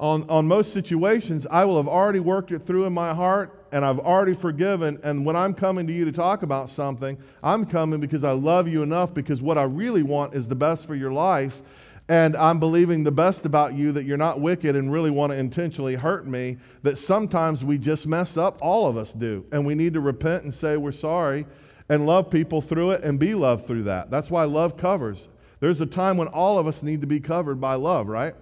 [0.00, 3.84] on, on most situations, I will have already worked it through in my heart and
[3.84, 4.98] I've already forgiven.
[5.02, 8.66] And when I'm coming to you to talk about something, I'm coming because I love
[8.66, 11.60] you enough because what I really want is the best for your life.
[12.08, 15.38] And I'm believing the best about you that you're not wicked and really want to
[15.38, 16.56] intentionally hurt me.
[16.82, 19.44] That sometimes we just mess up, all of us do.
[19.52, 21.46] And we need to repent and say we're sorry
[21.90, 24.10] and love people through it and be loved through that.
[24.10, 25.28] That's why love covers.
[25.60, 28.34] There's a time when all of us need to be covered by love, right?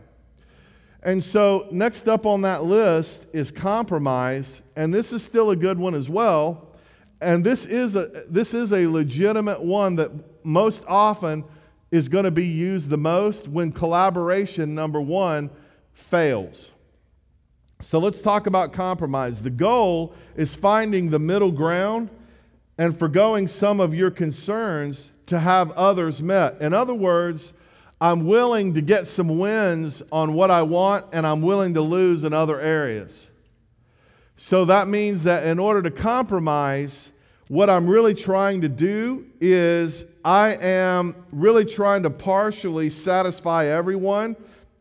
[1.02, 5.78] And so, next up on that list is compromise, and this is still a good
[5.78, 6.68] one as well.
[7.20, 10.10] And this is a, this is a legitimate one that
[10.44, 11.44] most often
[11.90, 15.50] is going to be used the most when collaboration, number one,
[15.94, 16.72] fails.
[17.80, 19.42] So let's talk about compromise.
[19.42, 22.10] The goal is finding the middle ground
[22.76, 26.60] and foregoing some of your concerns to have others met.
[26.60, 27.52] In other words,
[28.00, 32.22] I'm willing to get some wins on what I want, and I'm willing to lose
[32.22, 33.28] in other areas.
[34.36, 37.10] So that means that in order to compromise,
[37.48, 44.36] what I'm really trying to do is I am really trying to partially satisfy everyone.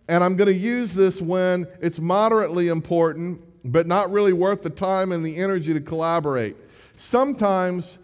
[0.08, 4.70] And I'm going to use this when it's moderately important, but not really worth the
[4.70, 6.56] time and the energy to collaborate.
[6.98, 7.98] Sometimes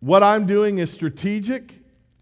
[0.00, 1.74] what I'm doing is strategic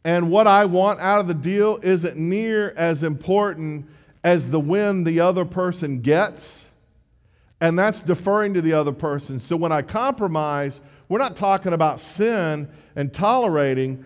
[0.05, 3.87] and what I want out of the deal isn't near as important
[4.23, 6.67] as the win the other person gets.
[7.61, 9.41] And that's deferring to the other person.
[9.41, 14.05] So when I compromise, we're not talking about sin and tolerating.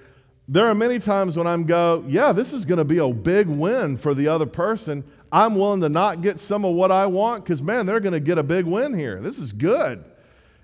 [0.48, 3.46] There are many times when I'm go, yeah, this is going to be a big
[3.46, 5.04] win for the other person.
[5.30, 8.20] I'm willing to not get some of what I want because, man, they're going to
[8.20, 9.20] get a big win here.
[9.20, 10.04] This is good.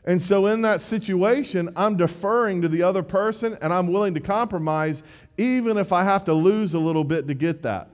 [0.09, 4.21] And so, in that situation, I'm deferring to the other person and I'm willing to
[4.21, 5.03] compromise
[5.37, 7.91] even if I have to lose a little bit to get that.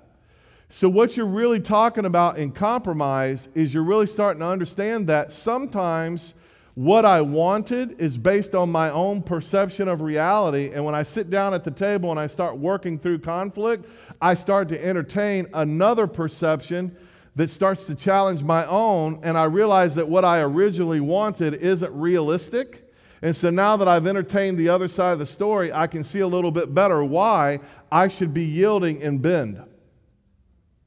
[0.69, 5.33] So, what you're really talking about in compromise is you're really starting to understand that
[5.33, 6.35] sometimes
[6.77, 10.71] what I wanted is based on my own perception of reality.
[10.73, 13.87] And when I sit down at the table and I start working through conflict,
[14.21, 16.97] I start to entertain another perception
[17.37, 19.21] that starts to challenge my own.
[19.23, 22.93] And I realize that what I originally wanted isn't realistic.
[23.23, 26.21] And so now that I've entertained the other side of the story, I can see
[26.21, 29.63] a little bit better why I should be yielding and bend.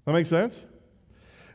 [0.05, 0.65] That makes sense?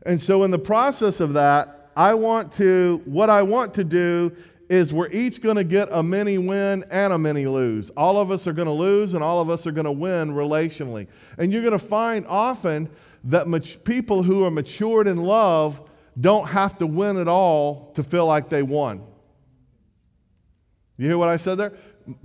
[0.04, 4.32] And so in the process of that, I want to, what I want to do
[4.68, 7.90] is we're each going to get a mini win and a mini lose.
[7.90, 10.32] All of us are going to lose and all of us are going to win
[10.32, 11.06] relationally.
[11.38, 12.88] And you're going to find often
[13.24, 15.88] that mat- people who are matured in love
[16.20, 19.02] don't have to win it all to feel like they won.
[20.96, 21.72] You hear what I said there?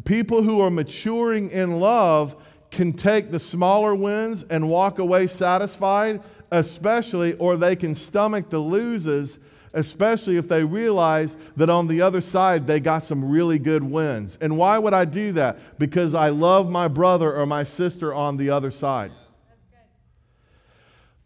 [0.06, 2.36] People who are maturing in love
[2.72, 8.60] can take the smaller wins and walk away satisfied, especially, or they can stomach the
[8.60, 9.40] loses,
[9.74, 14.38] especially if they realize that on the other side they got some really good wins.
[14.42, 15.80] And why would I do that?
[15.80, 19.12] Because I love my brother or my sister on the other side.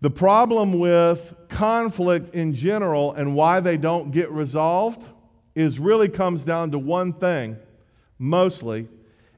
[0.01, 5.07] The problem with conflict in general and why they don't get resolved
[5.53, 7.57] is really comes down to one thing,
[8.17, 8.87] mostly.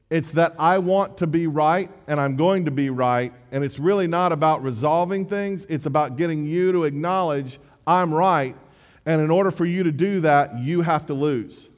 [0.08, 3.32] It's that I want to be right and I'm going to be right.
[3.52, 8.56] And it's really not about resolving things, it's about getting you to acknowledge I'm right.
[9.04, 11.68] And in order for you to do that, you have to lose.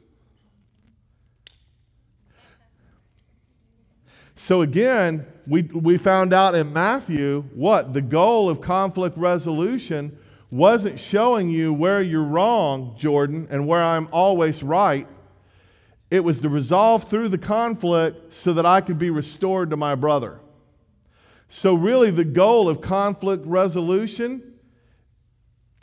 [4.37, 7.93] So again, we, we found out in Matthew what?
[7.93, 10.19] The goal of conflict resolution
[10.51, 15.07] wasn't showing you where you're wrong, Jordan, and where I'm always right.
[16.11, 19.95] It was to resolve through the conflict so that I could be restored to my
[19.97, 20.41] brother.
[21.49, 24.55] So, really, the goal of conflict resolution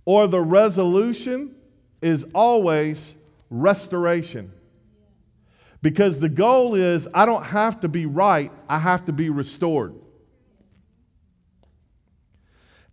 [0.06, 1.56] or the resolution
[2.02, 3.18] is always
[3.50, 4.53] restoration.
[5.84, 9.94] Because the goal is I don't have to be right, I have to be restored.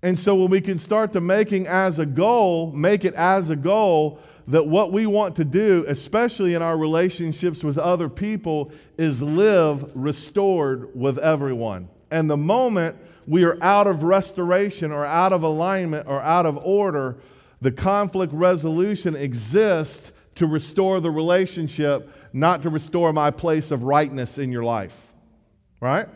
[0.03, 3.55] And so when we can start to making as a goal, make it as a
[3.55, 4.19] goal
[4.49, 9.95] that what we want to do, especially in our relationships with other people, is live
[9.95, 11.89] restored with everyone.
[12.11, 12.97] And the moment
[13.29, 17.19] we are out of restoration or out of alignment or out of order,
[17.61, 24.39] the conflict resolution exists to restore the relationship, not to restore my place of rightness
[24.39, 25.13] in your life.
[25.81, 26.07] Right?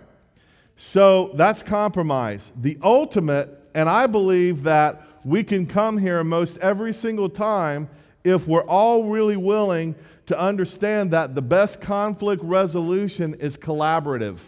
[0.76, 2.52] So that's compromise.
[2.56, 7.88] The ultimate, and I believe that we can come here most every single time
[8.24, 9.94] if we're all really willing
[10.26, 14.38] to understand that the best conflict resolution is collaborative.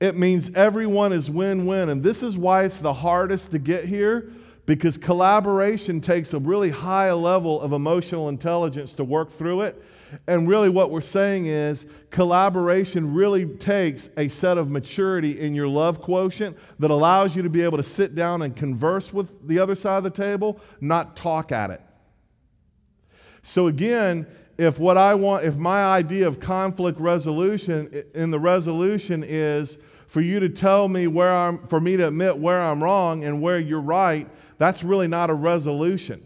[0.00, 1.88] It means everyone is win win.
[1.88, 4.30] And this is why it's the hardest to get here
[4.66, 9.82] because collaboration takes a really high level of emotional intelligence to work through it.
[10.26, 15.68] And really, what we're saying is collaboration really takes a set of maturity in your
[15.68, 19.58] love quotient that allows you to be able to sit down and converse with the
[19.58, 21.80] other side of the table, not talk at it.
[23.42, 24.26] So, again,
[24.58, 30.20] if what I want, if my idea of conflict resolution in the resolution is for
[30.20, 33.58] you to tell me where I'm, for me to admit where I'm wrong and where
[33.58, 36.25] you're right, that's really not a resolution.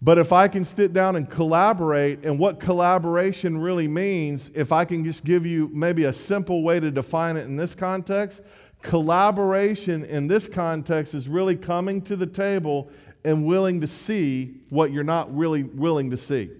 [0.00, 4.84] But if I can sit down and collaborate, and what collaboration really means, if I
[4.84, 8.42] can just give you maybe a simple way to define it in this context,
[8.82, 12.90] collaboration in this context is really coming to the table
[13.24, 16.50] and willing to see what you're not really willing to see.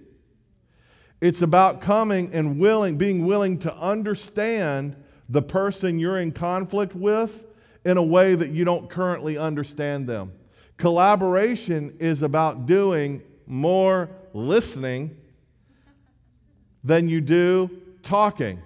[1.21, 4.97] It's about coming and willing, being willing to understand
[5.29, 7.45] the person you're in conflict with
[7.85, 10.33] in a way that you don't currently understand them.
[10.75, 15.17] Collaboration is about doing more listening
[16.83, 17.69] than you do
[18.03, 18.61] talking.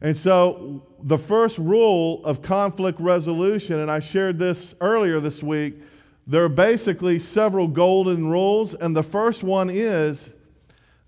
[0.00, 5.74] And so, the first rule of conflict resolution, and I shared this earlier this week,
[6.26, 8.74] there are basically several golden rules.
[8.74, 10.30] And the first one is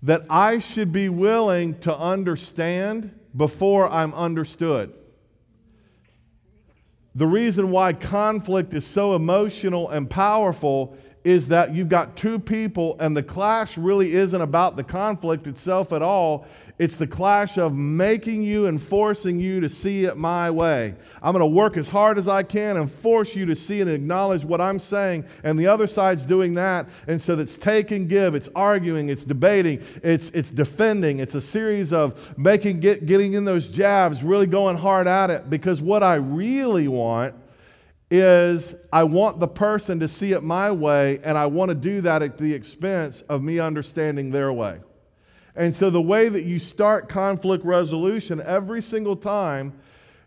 [0.03, 4.93] that I should be willing to understand before I'm understood.
[7.15, 12.95] The reason why conflict is so emotional and powerful is that you've got two people,
[12.99, 16.47] and the clash really isn't about the conflict itself at all.
[16.79, 20.93] It's the clash of making you and forcing you to see it my way.
[21.23, 23.89] I'm going to work as hard as I can and force you to see and
[23.89, 26.87] acknowledge what I'm saying, and the other side's doing that.
[27.07, 31.19] And so it's take and give, it's arguing, it's debating, it's, it's defending.
[31.19, 35.49] It's a series of making, get, getting in those jabs, really going hard at it,
[35.49, 37.33] because what I really want
[38.09, 42.01] is I want the person to see it my way, and I want to do
[42.01, 44.79] that at the expense of me understanding their way.
[45.55, 49.73] And so, the way that you start conflict resolution every single time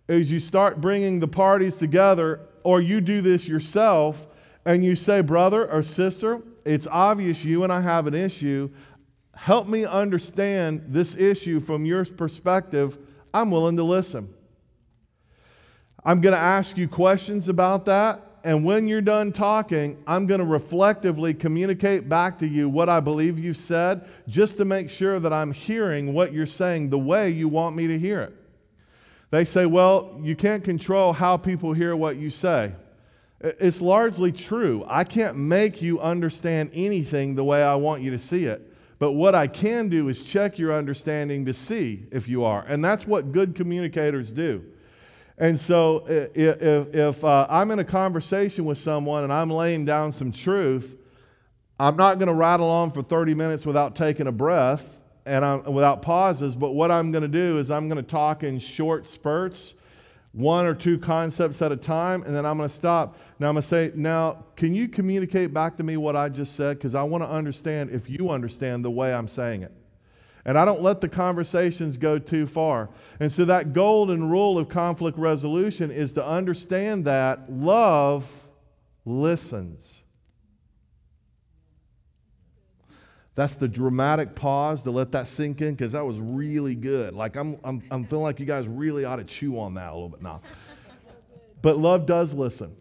[0.09, 4.27] is you start bringing the parties together, or you do this yourself,
[4.65, 8.71] and you say, Brother or sister, it's obvious you and I have an issue.
[9.35, 12.99] Help me understand this issue from your perspective.
[13.33, 14.35] I'm willing to listen.
[16.05, 18.23] I'm going to ask you questions about that.
[18.43, 23.01] And when you're done talking, I'm going to reflectively communicate back to you what I
[23.01, 27.29] believe you said, just to make sure that I'm hearing what you're saying the way
[27.29, 28.35] you want me to hear it.
[29.31, 32.73] They say, well, you can't control how people hear what you say.
[33.43, 34.85] It's largely true.
[34.89, 38.75] I can't make you understand anything the way I want you to see it.
[38.99, 42.65] But what I can do is check your understanding to see if you are.
[42.67, 44.65] And that's what good communicators do.
[45.41, 50.13] And so, if, if uh, I'm in a conversation with someone and I'm laying down
[50.13, 50.95] some truth,
[51.79, 55.65] I'm not going to rattle on for 30 minutes without taking a breath and I'm,
[55.65, 56.55] without pauses.
[56.55, 59.73] But what I'm going to do is I'm going to talk in short spurts,
[60.33, 63.17] one or two concepts at a time, and then I'm going to stop.
[63.39, 66.55] Now, I'm going to say, Now, can you communicate back to me what I just
[66.55, 66.77] said?
[66.77, 69.73] Because I want to understand if you understand the way I'm saying it.
[70.45, 72.89] And I don't let the conversations go too far.
[73.19, 78.49] And so, that golden rule of conflict resolution is to understand that love
[79.05, 80.03] listens.
[83.35, 87.15] That's the dramatic pause to let that sink in because that was really good.
[87.15, 89.95] Like, I'm, I'm, I'm feeling like you guys really ought to chew on that a
[89.95, 90.41] little bit now.
[91.63, 92.77] But love does listen.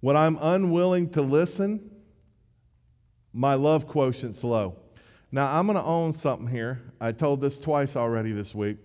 [0.00, 1.90] When I'm unwilling to listen,
[3.32, 4.76] my love quotient's low.
[5.30, 6.80] Now, I'm going to own something here.
[7.00, 8.78] I told this twice already this week.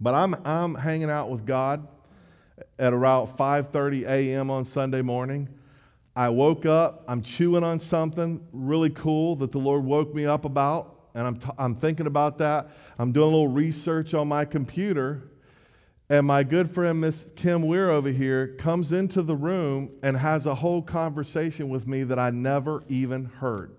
[0.00, 1.86] But I'm, I'm hanging out with God
[2.78, 4.50] at around 5:30 a.m.
[4.50, 5.48] on Sunday morning.
[6.16, 10.44] I woke up, I'm chewing on something really cool that the Lord woke me up
[10.44, 12.68] about, and I'm, t- I'm thinking about that.
[12.98, 15.30] I'm doing a little research on my computer,
[16.08, 20.46] and my good friend, Miss Kim Weir over here, comes into the room and has
[20.46, 23.76] a whole conversation with me that I never even heard.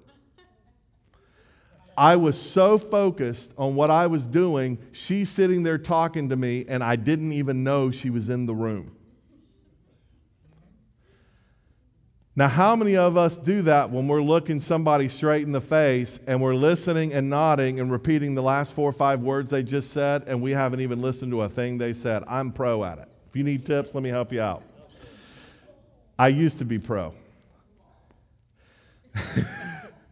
[2.01, 6.65] I was so focused on what I was doing, she's sitting there talking to me,
[6.67, 8.95] and I didn't even know she was in the room.
[12.35, 16.19] Now, how many of us do that when we're looking somebody straight in the face
[16.25, 19.91] and we're listening and nodding and repeating the last four or five words they just
[19.91, 22.23] said, and we haven't even listened to a thing they said?
[22.27, 23.09] I'm pro at it.
[23.29, 24.63] If you need tips, let me help you out.
[26.17, 27.13] I used to be pro.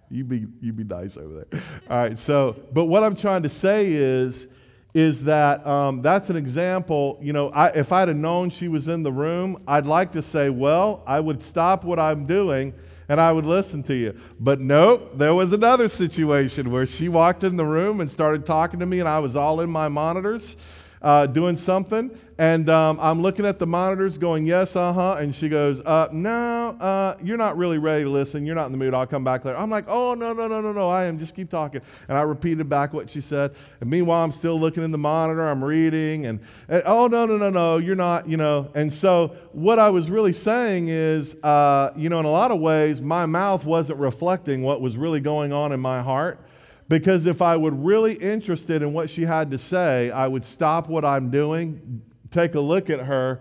[0.10, 1.62] you be you be nice over there.
[1.90, 2.18] All right.
[2.18, 4.48] So, but what I'm trying to say is,
[4.94, 7.20] is that um, that's an example.
[7.22, 10.22] You know, I, if I'd have known she was in the room, I'd like to
[10.22, 12.74] say, well, I would stop what I'm doing
[13.10, 14.18] and I would listen to you.
[14.40, 18.80] But nope, there was another situation where she walked in the room and started talking
[18.80, 20.56] to me, and I was all in my monitors
[21.02, 25.18] uh, doing something, and um, I'm looking at the monitors going, yes, uh huh.
[25.20, 28.46] And she goes, uh, no, uh, you're not really ready to listen.
[28.46, 28.94] You're not in the mood.
[28.94, 29.58] I'll come back later.
[29.58, 30.90] I'm like, oh, no, no, no, no, no.
[30.90, 31.20] I am.
[31.20, 31.82] Just keep talking.
[32.08, 33.54] And I repeated back what she said.
[33.82, 35.46] And meanwhile, I'm still looking in the monitor.
[35.46, 36.28] I'm reading.
[36.28, 37.78] And, and oh, no, no, no, no.
[37.78, 38.72] You're not, you know.
[38.74, 42.62] And so what I was really saying is, uh, you know, in a lot of
[42.62, 46.40] ways, my mouth wasn't reflecting what was really going on in my heart.
[46.88, 50.88] Because if I would really interested in what she had to say, I would stop
[50.88, 52.02] what I'm doing,
[52.32, 53.40] take a look at her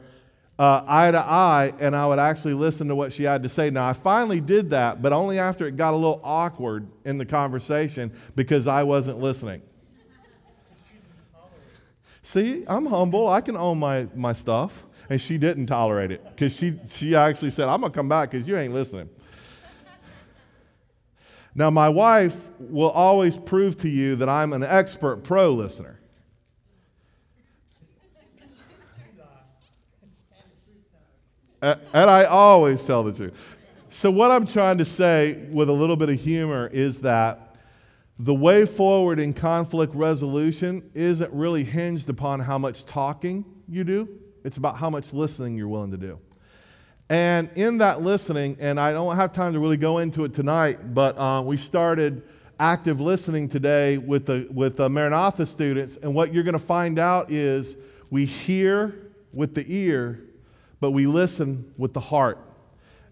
[0.58, 3.70] uh, eye to eye and I would actually listen to what she had to say.
[3.70, 7.26] Now, I finally did that, but only after it got a little awkward in the
[7.26, 9.62] conversation because I wasn't listening.
[12.22, 13.28] See, I'm humble.
[13.28, 14.84] I can own my, my stuff.
[15.10, 18.30] And she didn't tolerate it because she, she actually said, I'm going to come back
[18.30, 19.08] because you ain't listening.
[21.54, 25.97] Now, my wife will always prove to you that I'm an expert pro listener.
[31.60, 33.34] And I always tell the truth.
[33.90, 37.56] So, what I'm trying to say with a little bit of humor is that
[38.18, 44.08] the way forward in conflict resolution isn't really hinged upon how much talking you do,
[44.44, 46.18] it's about how much listening you're willing to do.
[47.08, 50.94] And in that listening, and I don't have time to really go into it tonight,
[50.94, 52.22] but uh, we started
[52.60, 56.98] active listening today with the, with the Maranatha students, and what you're going to find
[56.98, 57.76] out is
[58.10, 60.27] we hear with the ear
[60.80, 62.38] but we listen with the heart.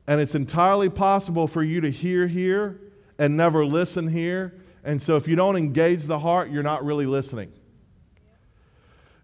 [0.06, 2.80] And it's entirely possible for you to hear here
[3.18, 4.54] and never listen here.
[4.84, 7.52] And so if you don't engage the heart, you're not really listening.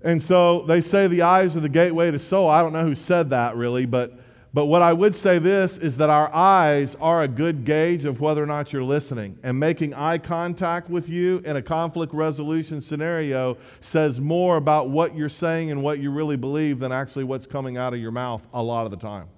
[0.03, 2.49] And so they say the eyes are the gateway to soul.
[2.49, 4.19] I don't know who said that really, but
[4.55, 8.21] but what I would say this is that our eyes are a good gauge of
[8.21, 9.39] whether or not you're listening.
[9.43, 15.17] And making eye contact with you in a conflict resolution scenario says more about what
[15.17, 18.47] you're saying and what you really believe than actually what's coming out of your mouth
[18.53, 19.29] a lot of the time.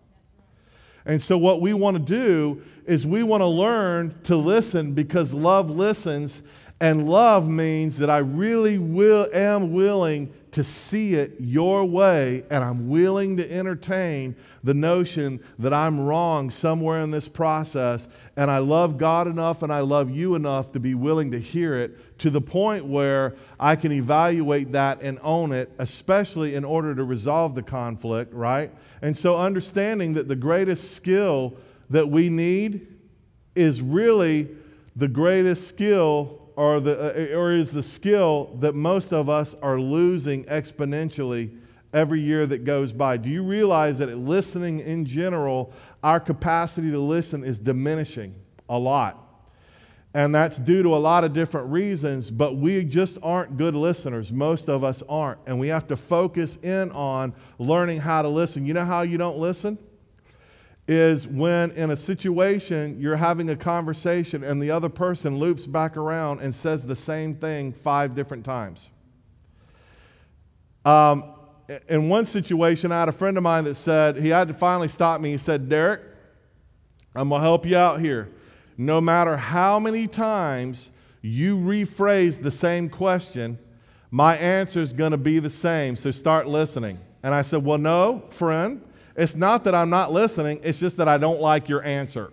[1.06, 5.34] And so, what we want to do is we want to learn to listen because
[5.34, 6.42] love listens.
[6.84, 12.62] And love means that I really will, am willing to see it your way, and
[12.62, 18.06] I'm willing to entertain the notion that I'm wrong somewhere in this process.
[18.36, 21.74] And I love God enough and I love you enough to be willing to hear
[21.74, 26.94] it to the point where I can evaluate that and own it, especially in order
[26.94, 28.70] to resolve the conflict, right?
[29.00, 31.56] And so, understanding that the greatest skill
[31.88, 32.88] that we need
[33.54, 34.50] is really
[34.94, 39.80] the greatest skill or, the, uh, or is the skill that most of us are
[39.80, 41.56] losing exponentially
[41.92, 43.16] every year that goes by.
[43.16, 48.34] Do you realize that listening in general, our capacity to listen is diminishing
[48.68, 49.20] a lot?
[50.12, 54.32] And that's due to a lot of different reasons, but we just aren't good listeners.
[54.32, 55.40] Most of us aren't.
[55.46, 58.64] And we have to focus in on learning how to listen.
[58.64, 59.76] You know how you don't listen?
[60.86, 65.96] Is when in a situation you're having a conversation and the other person loops back
[65.96, 68.90] around and says the same thing five different times.
[70.84, 71.24] Um,
[71.88, 74.88] in one situation, I had a friend of mine that said, he had to finally
[74.88, 75.30] stop me.
[75.30, 76.02] He said, Derek,
[77.14, 78.30] I'm going to help you out here.
[78.76, 80.90] No matter how many times
[81.22, 83.58] you rephrase the same question,
[84.10, 85.96] my answer is going to be the same.
[85.96, 86.98] So start listening.
[87.22, 88.82] And I said, Well, no, friend.
[89.16, 92.32] It's not that I'm not listening, it's just that I don't like your answer.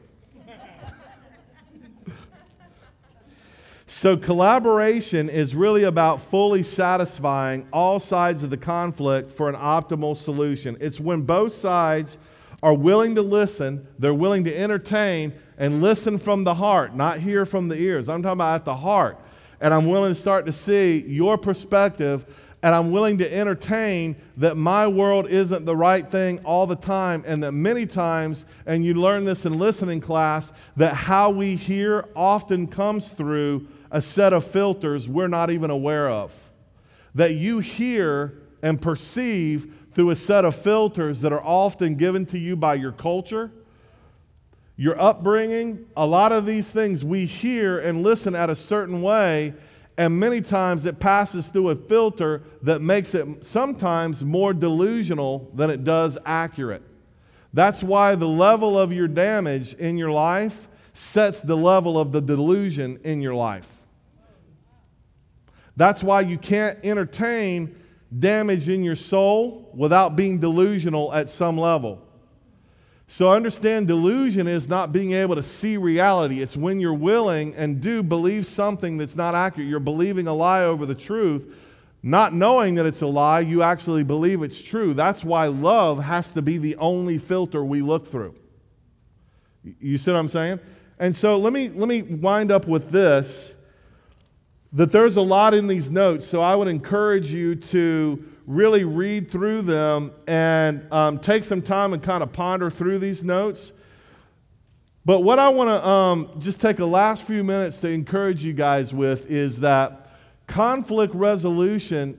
[3.88, 10.16] So, collaboration is really about fully satisfying all sides of the conflict for an optimal
[10.16, 10.78] solution.
[10.80, 12.18] It's when both sides
[12.64, 17.46] are willing to listen, they're willing to entertain, and listen from the heart, not hear
[17.46, 18.08] from the ears.
[18.08, 19.20] I'm talking about at the heart.
[19.60, 22.26] And I'm willing to start to see your perspective,
[22.64, 27.24] and I'm willing to entertain that my world isn't the right thing all the time,
[27.26, 32.08] and that many times, and you learn this in listening class, that how we hear
[32.16, 36.50] often comes through a set of filters we're not even aware of.
[37.16, 42.38] That you hear and perceive through a set of filters that are often given to
[42.38, 43.52] you by your culture,
[44.78, 45.86] your upbringing.
[45.98, 49.54] A lot of these things we hear and listen at a certain way,
[49.98, 55.70] and many times it passes through a filter that makes it sometimes more delusional than
[55.70, 56.84] it does accurate.
[57.54, 62.22] That's why the level of your damage in your life sets the level of the
[62.22, 63.84] delusion in your life.
[65.76, 67.76] That's why you can't entertain
[68.18, 72.06] damage in your soul without being delusional at some level.
[73.12, 76.42] So understand delusion is not being able to see reality.
[76.42, 79.68] It's when you're willing and do believe something that's not accurate.
[79.68, 81.54] You're believing a lie over the truth,
[82.02, 84.94] not knowing that it's a lie, you actually believe it's true.
[84.94, 88.34] That's why love has to be the only filter we look through.
[89.82, 90.62] You see what I'm saying?
[90.98, 93.56] And so let me let me wind up with this
[94.72, 99.32] that there's a lot in these notes, so I would encourage you to really read
[99.32, 103.72] through them and um, take some time and kind of ponder through these notes.
[105.06, 108.52] But what I want to um, just take a last few minutes to encourage you
[108.52, 110.12] guys with is that
[110.48, 112.18] conflict resolution,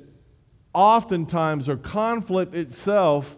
[0.73, 3.37] oftentimes, or conflict itself,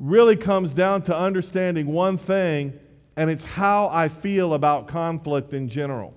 [0.00, 2.78] really comes down to understanding one thing,
[3.16, 6.14] and it's how I feel about conflict in general.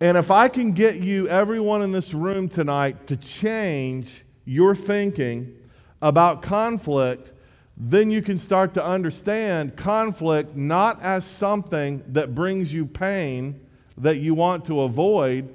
[0.00, 5.56] And if I can get you, everyone in this room tonight, to change your thinking
[6.02, 7.32] about conflict,
[7.76, 13.60] then you can start to understand conflict not as something that brings you pain
[13.96, 15.54] that you want to avoid,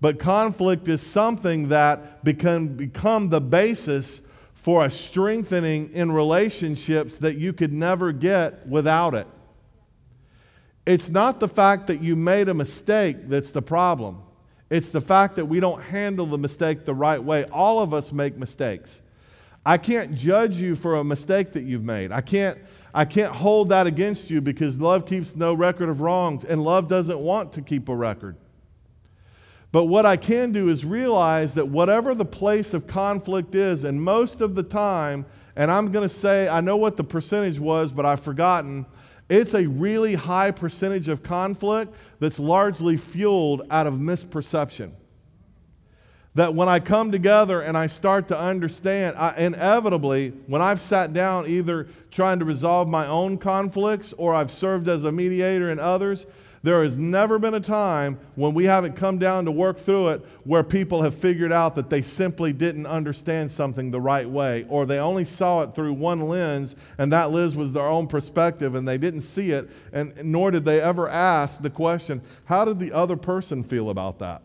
[0.00, 4.20] but conflict is something that can become the basis
[4.54, 9.26] for a strengthening in relationships that you could never get without it.
[10.86, 14.22] It's not the fact that you made a mistake that's the problem.
[14.70, 17.44] It's the fact that we don't handle the mistake the right way.
[17.46, 19.02] All of us make mistakes.
[19.64, 22.12] I can't judge you for a mistake that you've made.
[22.12, 22.58] I can't,
[22.92, 26.88] I can't hold that against you because love keeps no record of wrongs, and love
[26.88, 28.36] doesn't want to keep a record.
[29.72, 34.00] But what I can do is realize that whatever the place of conflict is, and
[34.00, 37.90] most of the time, and I'm going to say, I know what the percentage was,
[37.90, 38.86] but I've forgotten
[39.34, 44.92] it's a really high percentage of conflict that's largely fueled out of misperception.
[46.34, 51.12] That when I come together and I start to understand, I, inevitably, when I've sat
[51.12, 55.78] down either trying to resolve my own conflicts or I've served as a mediator in
[55.78, 56.26] others,
[56.64, 60.24] there has never been a time when we haven't come down to work through it
[60.44, 64.86] where people have figured out that they simply didn't understand something the right way, or
[64.86, 68.88] they only saw it through one lens, and that lens was their own perspective, and
[68.88, 72.92] they didn't see it, and nor did they ever ask the question, How did the
[72.92, 74.40] other person feel about that?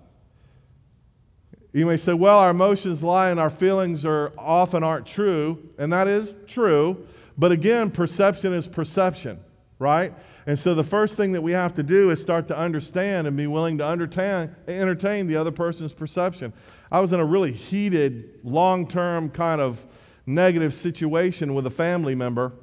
[1.71, 5.93] You may say, well, our emotions lie and our feelings are often aren't true, and
[5.93, 7.07] that is true.
[7.37, 9.39] But again, perception is perception,
[9.77, 10.13] right?
[10.49, 13.37] And so the first thing that we have to do is start to understand and
[13.37, 16.53] be willing to entertain, entertain the other person's perception.
[16.91, 19.85] I was in a really heated, long term kind of
[20.25, 22.53] negative situation with a family member.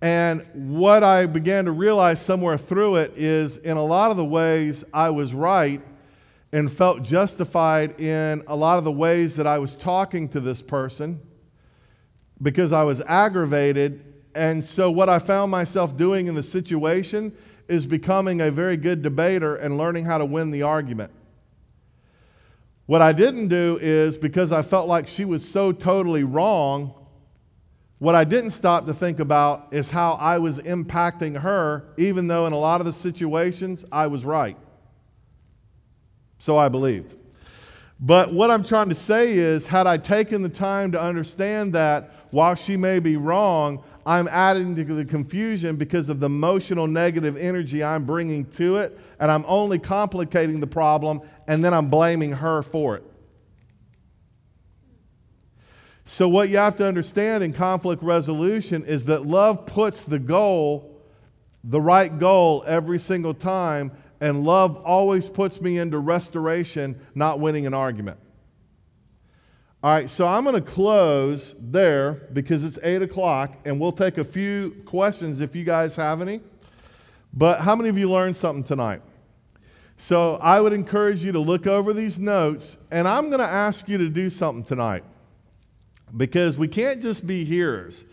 [0.00, 4.24] And what I began to realize somewhere through it is, in a lot of the
[4.24, 5.82] ways, I was right
[6.52, 10.62] and felt justified in a lot of the ways that I was talking to this
[10.62, 11.20] person
[12.40, 17.32] because I was aggravated and so, what I found myself doing in the situation
[17.68, 21.12] is becoming a very good debater and learning how to win the argument.
[22.86, 26.92] What I didn't do is because I felt like she was so totally wrong,
[28.00, 32.46] what I didn't stop to think about is how I was impacting her, even though
[32.46, 34.56] in a lot of the situations I was right.
[36.38, 37.14] So I believed.
[38.00, 42.10] But what I'm trying to say is, had I taken the time to understand that
[42.30, 47.36] while she may be wrong, I'm adding to the confusion because of the emotional negative
[47.36, 52.32] energy I'm bringing to it, and I'm only complicating the problem, and then I'm blaming
[52.32, 53.04] her for it.
[56.04, 61.00] So, what you have to understand in conflict resolution is that love puts the goal,
[61.62, 63.92] the right goal, every single time,
[64.22, 68.18] And love always puts me into restoration, not winning an argument.
[69.82, 74.18] All right, so I'm going to close there because it's 8 o'clock, and we'll take
[74.18, 76.42] a few questions if you guys have any.
[77.32, 79.00] But how many of you learned something tonight?
[79.96, 83.88] So I would encourage you to look over these notes, and I'm going to ask
[83.88, 85.02] you to do something tonight
[86.14, 88.04] because we can't just be hearers.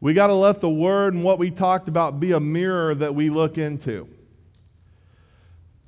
[0.00, 3.16] We got to let the word and what we talked about be a mirror that
[3.16, 4.08] we look into.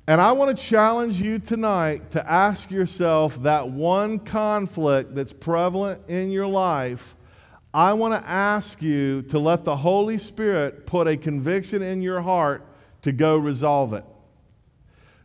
[0.07, 6.01] And I want to challenge you tonight to ask yourself that one conflict that's prevalent
[6.07, 7.15] in your life.
[7.71, 12.21] I want to ask you to let the Holy Spirit put a conviction in your
[12.21, 12.65] heart
[13.03, 14.03] to go resolve it.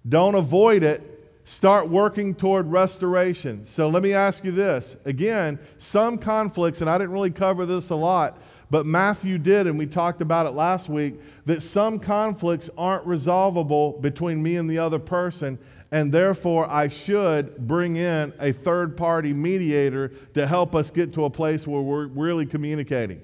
[0.07, 1.13] Don't avoid it.
[1.45, 3.65] Start working toward restoration.
[3.65, 4.97] So let me ask you this.
[5.05, 8.39] Again, some conflicts, and I didn't really cover this a lot,
[8.71, 14.01] but Matthew did, and we talked about it last week, that some conflicts aren't resolvable
[14.01, 15.59] between me and the other person,
[15.93, 21.25] and therefore I should bring in a third party mediator to help us get to
[21.25, 23.23] a place where we're really communicating.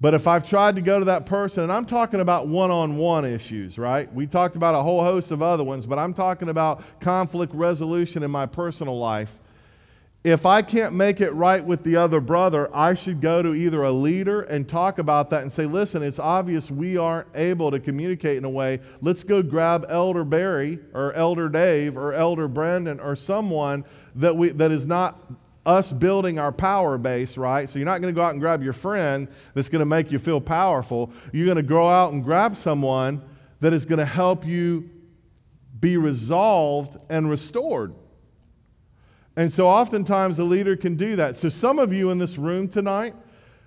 [0.00, 2.96] But if I've tried to go to that person, and I'm talking about one on
[2.96, 4.12] one issues, right?
[4.12, 8.22] We talked about a whole host of other ones, but I'm talking about conflict resolution
[8.22, 9.38] in my personal life.
[10.22, 13.82] If I can't make it right with the other brother, I should go to either
[13.82, 17.80] a leader and talk about that and say, listen, it's obvious we aren't able to
[17.80, 18.80] communicate in a way.
[19.00, 24.50] Let's go grab Elder Barry or Elder Dave or Elder Brandon or someone that, we,
[24.50, 25.32] that is not
[25.64, 27.66] us building our power base, right?
[27.66, 30.12] So you're not going to go out and grab your friend that's going to make
[30.12, 31.12] you feel powerful.
[31.32, 33.22] You're going to go out and grab someone
[33.60, 34.90] that is going to help you
[35.78, 37.94] be resolved and restored.
[39.40, 41.34] And so oftentimes the leader can do that.
[41.34, 43.14] So some of you in this room tonight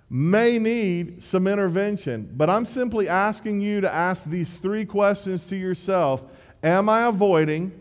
[0.07, 5.55] may need some intervention, but I'm simply asking you to ask these three questions to
[5.55, 6.23] yourself
[6.61, 7.71] Am I avoiding?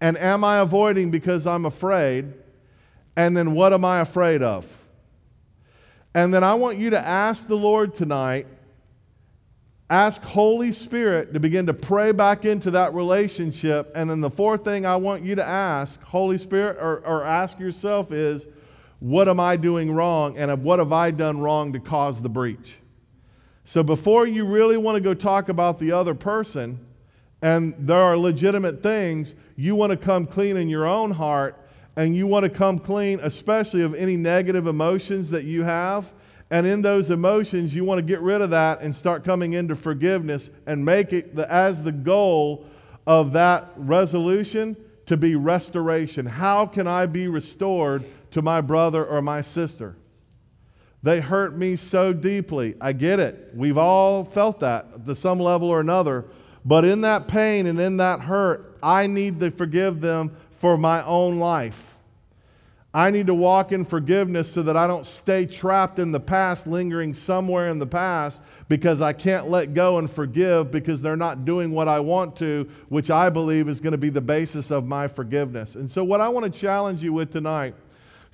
[0.00, 2.32] And am I avoiding because I'm afraid?
[3.16, 4.82] And then what am I afraid of?
[6.14, 8.46] And then I want you to ask the Lord tonight,
[9.90, 13.92] ask Holy Spirit to begin to pray back into that relationship.
[13.94, 17.58] And then the fourth thing I want you to ask, Holy Spirit, or, or ask
[17.58, 18.46] yourself is,
[19.00, 20.38] what am I doing wrong?
[20.38, 22.78] And what have I done wrong to cause the breach?
[23.64, 26.80] So before you really want to go talk about the other person,
[27.42, 31.60] and there are legitimate things, you want to come clean in your own heart
[31.96, 36.12] and you want to come clean, especially of any negative emotions that you have.
[36.50, 39.74] And in those emotions, you want to get rid of that and start coming into
[39.76, 42.66] forgiveness and make it the, as the goal
[43.06, 44.76] of that resolution
[45.06, 46.26] to be restoration.
[46.26, 49.96] How can I be restored to my brother or my sister?
[51.02, 52.76] They hurt me so deeply.
[52.80, 53.50] I get it.
[53.54, 56.24] We've all felt that to some level or another.
[56.64, 61.04] But in that pain and in that hurt, I need to forgive them for my
[61.04, 61.93] own life.
[62.94, 66.68] I need to walk in forgiveness so that I don't stay trapped in the past,
[66.68, 71.44] lingering somewhere in the past, because I can't let go and forgive because they're not
[71.44, 74.86] doing what I want to, which I believe is going to be the basis of
[74.86, 75.74] my forgiveness.
[75.74, 77.74] And so, what I want to challenge you with tonight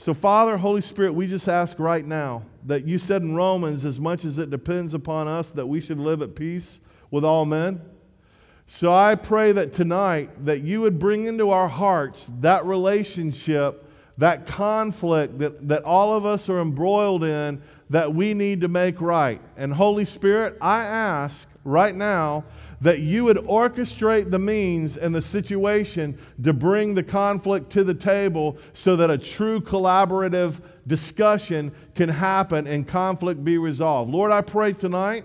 [0.00, 4.00] so, Father, Holy Spirit, we just ask right now that you said in Romans, as
[4.00, 6.80] much as it depends upon us, that we should live at peace
[7.10, 7.82] with all men.
[8.66, 13.89] So I pray that tonight that you would bring into our hearts that relationship,
[14.20, 19.00] that conflict that, that all of us are embroiled in that we need to make
[19.00, 19.40] right.
[19.56, 22.44] And Holy Spirit, I ask right now
[22.82, 27.94] that you would orchestrate the means and the situation to bring the conflict to the
[27.94, 34.12] table so that a true collaborative discussion can happen and conflict be resolved.
[34.12, 35.24] Lord, I pray tonight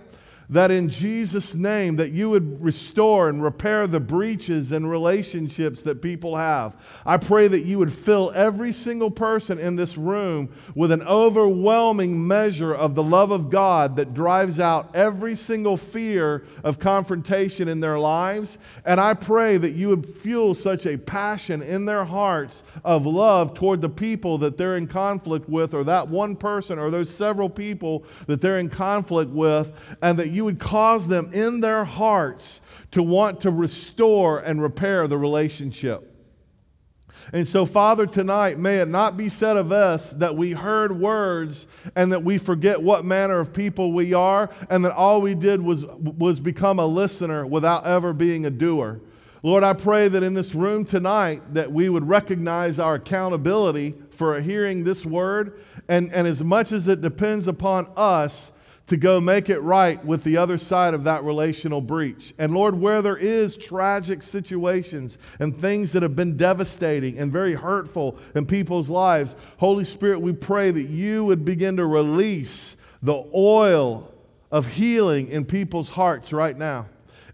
[0.49, 6.01] that in Jesus' name that you would restore and repair the breaches and relationships that
[6.01, 6.75] people have.
[7.05, 12.27] I pray that you would fill every single person in this room with an overwhelming
[12.27, 17.79] measure of the love of God that drives out every single fear of confrontation in
[17.79, 18.57] their lives.
[18.85, 23.53] And I pray that you would fuel such a passion in their hearts of love
[23.53, 27.49] toward the people that they're in conflict with or that one person or those several
[27.49, 29.71] people that they're in conflict with
[30.01, 32.61] and that you would cause them in their hearts
[32.91, 36.11] to want to restore and repair the relationship.
[37.33, 41.65] And so, Father, tonight, may it not be said of us that we heard words
[41.95, 45.61] and that we forget what manner of people we are, and that all we did
[45.61, 49.01] was, was become a listener without ever being a doer.
[49.41, 54.39] Lord, I pray that in this room tonight that we would recognize our accountability for
[54.41, 58.51] hearing this word, and, and as much as it depends upon us
[58.87, 62.33] to go make it right with the other side of that relational breach.
[62.37, 67.55] And Lord, where there is tragic situations and things that have been devastating and very
[67.55, 73.23] hurtful in people's lives, Holy Spirit, we pray that you would begin to release the
[73.35, 74.11] oil
[74.51, 76.85] of healing in people's hearts right now.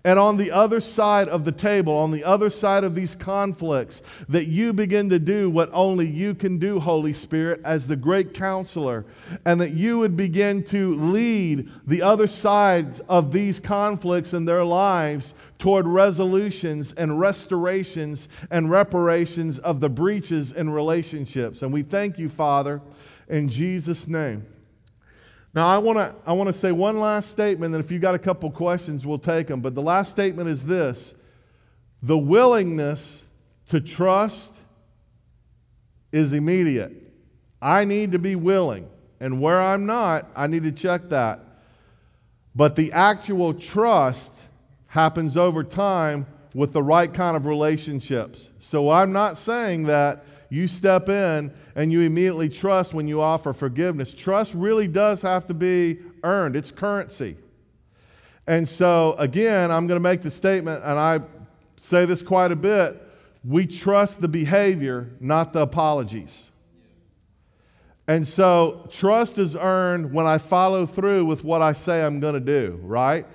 [0.04, 4.02] And on the other side of the table, on the other side of these conflicts,
[4.28, 8.34] that you begin to do what only you can do, Holy Spirit, as the great
[8.34, 9.06] counselor,
[9.46, 14.66] and that you would begin to lead the other sides of these conflicts in their
[14.66, 21.62] lives toward resolutions and restorations and reparations of the breaches in relationships.
[21.62, 22.82] And we thank you, Father,
[23.30, 24.48] in Jesus' name.
[25.54, 28.16] Now, I want to I want to say one last statement, and if you got
[28.16, 29.62] a couple questions, we'll take them.
[29.62, 31.14] But the last statement is this
[32.02, 33.26] the willingness
[33.68, 34.60] to trust
[36.12, 36.92] is immediate.
[37.62, 38.90] I need to be willing.
[39.20, 41.40] And where I'm not, I need to check that.
[42.56, 44.44] But the actual trust
[44.88, 46.26] happens over time
[46.56, 48.50] with the right kind of relationships.
[48.60, 53.54] So I'm not saying that you step in and you immediately trust when you offer
[53.54, 54.14] forgiveness.
[54.14, 57.38] Trust really does have to be earned, it's currency.
[58.48, 61.22] And so, again, I'm going to make the statement, and I
[61.78, 63.02] say this quite a bit
[63.44, 66.52] we trust the behavior, not the apologies.
[68.08, 72.34] And so, trust is earned when I follow through with what I say I'm going
[72.34, 73.26] to do, right?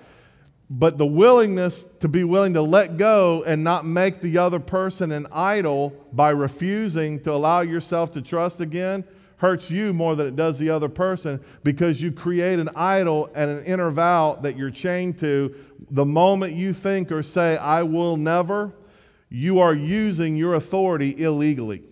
[0.69, 5.13] But the willingness to be willing to let go and not make the other person
[5.13, 9.05] an idol by refusing to allow yourself to trust again
[9.39, 13.51] hurts you more than it does the other person because you create an idol and
[13.51, 15.55] an inner vow that you're chained to.
[15.91, 18.73] The moment you think or say, I will never,
[19.29, 21.83] you are using your authority illegally.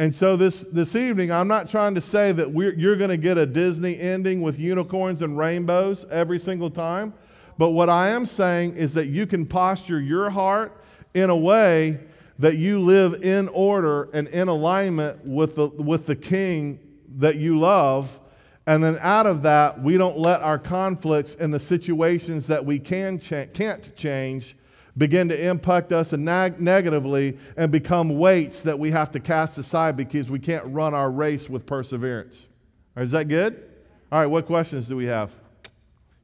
[0.00, 3.36] And so this, this evening, I'm not trying to say that you're going to get
[3.36, 7.12] a Disney ending with unicorns and rainbows every single time.
[7.58, 10.82] But what I am saying is that you can posture your heart
[11.12, 12.00] in a way
[12.38, 16.78] that you live in order and in alignment with the, with the king
[17.18, 18.20] that you love.
[18.66, 22.78] And then out of that, we don't let our conflicts and the situations that we
[22.78, 24.56] can cha- can't change
[25.00, 29.96] begin to impact us neg- negatively and become weights that we have to cast aside
[29.96, 32.46] because we can't run our race with perseverance.
[32.94, 33.64] Right, is that good?
[34.12, 35.34] All right, what questions do we have?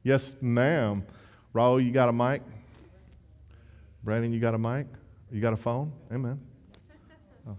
[0.03, 1.03] Yes, ma'am.
[1.55, 2.43] Raul, you got a mic?
[4.03, 4.85] Brandon, you got a mic?
[5.31, 5.91] You got a phone?
[6.13, 6.39] Amen.
[7.49, 7.57] Oh.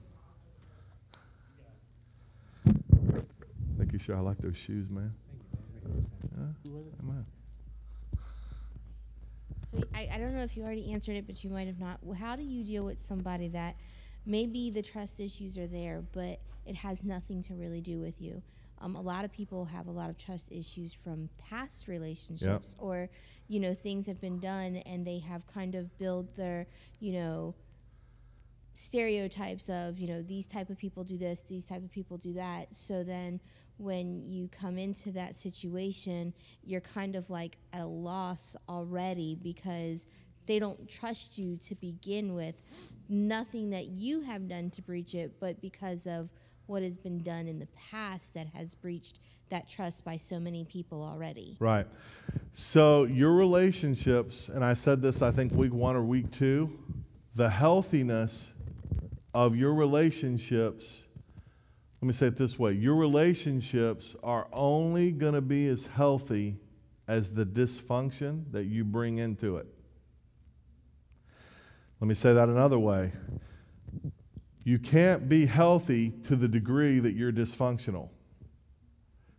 [3.76, 4.14] Thank you, sir.
[4.14, 5.12] I like those shoes, man.
[6.38, 6.70] Yeah?
[7.02, 7.26] Amen.
[9.70, 12.00] So I, I don't know if you already answered it, but you might have not.
[12.18, 13.76] How do you deal with somebody that
[14.24, 18.42] maybe the trust issues are there, but it has nothing to really do with you?
[18.80, 22.82] Um, a lot of people have a lot of trust issues from past relationships, yep.
[22.82, 23.10] or
[23.48, 26.66] you know things have been done and they have kind of built their
[27.00, 27.54] you know
[28.74, 32.32] stereotypes of you know these type of people do this, these type of people do
[32.34, 32.72] that.
[32.72, 33.40] So then
[33.78, 40.06] when you come into that situation, you're kind of like at a loss already because
[40.46, 42.62] they don't trust you to begin with.
[43.08, 46.30] Nothing that you have done to breach it, but because of
[46.66, 50.64] what has been done in the past that has breached that trust by so many
[50.64, 51.56] people already.
[51.58, 51.86] Right.
[52.52, 56.78] So, your relationships, and I said this, I think, week one or week two,
[57.34, 58.52] the healthiness
[59.32, 61.04] of your relationships
[62.00, 66.56] let me say it this way your relationships are only going to be as healthy
[67.06, 69.66] as the dysfunction that you bring into it.
[72.00, 73.12] Let me say that another way.
[74.64, 78.10] You can't be healthy to the degree that you're dysfunctional.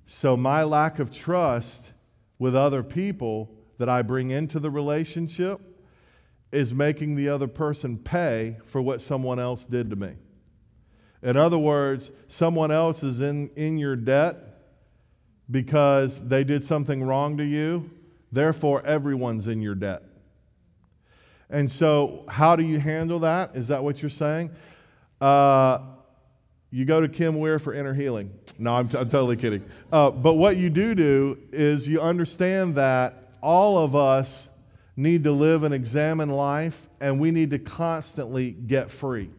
[0.06, 1.94] So, my lack of trust
[2.40, 5.62] with other people that I bring into the relationship
[6.52, 10.16] is making the other person pay for what someone else did to me.
[11.22, 14.38] In other words, someone else is in, in your debt
[15.52, 17.90] because they did something wrong to you.
[18.32, 20.04] Therefore, everyone's in your debt.
[21.50, 23.56] And so, how do you handle that?
[23.56, 24.52] Is that what you're saying?
[25.20, 25.80] Uh,
[26.72, 28.32] you go to Kim Weir for inner healing.
[28.60, 29.66] No, I'm, t- I'm totally kidding.
[29.92, 34.50] Uh, but what you do do is you understand that all of us
[34.96, 39.32] need to live and examine life, and we need to constantly get free.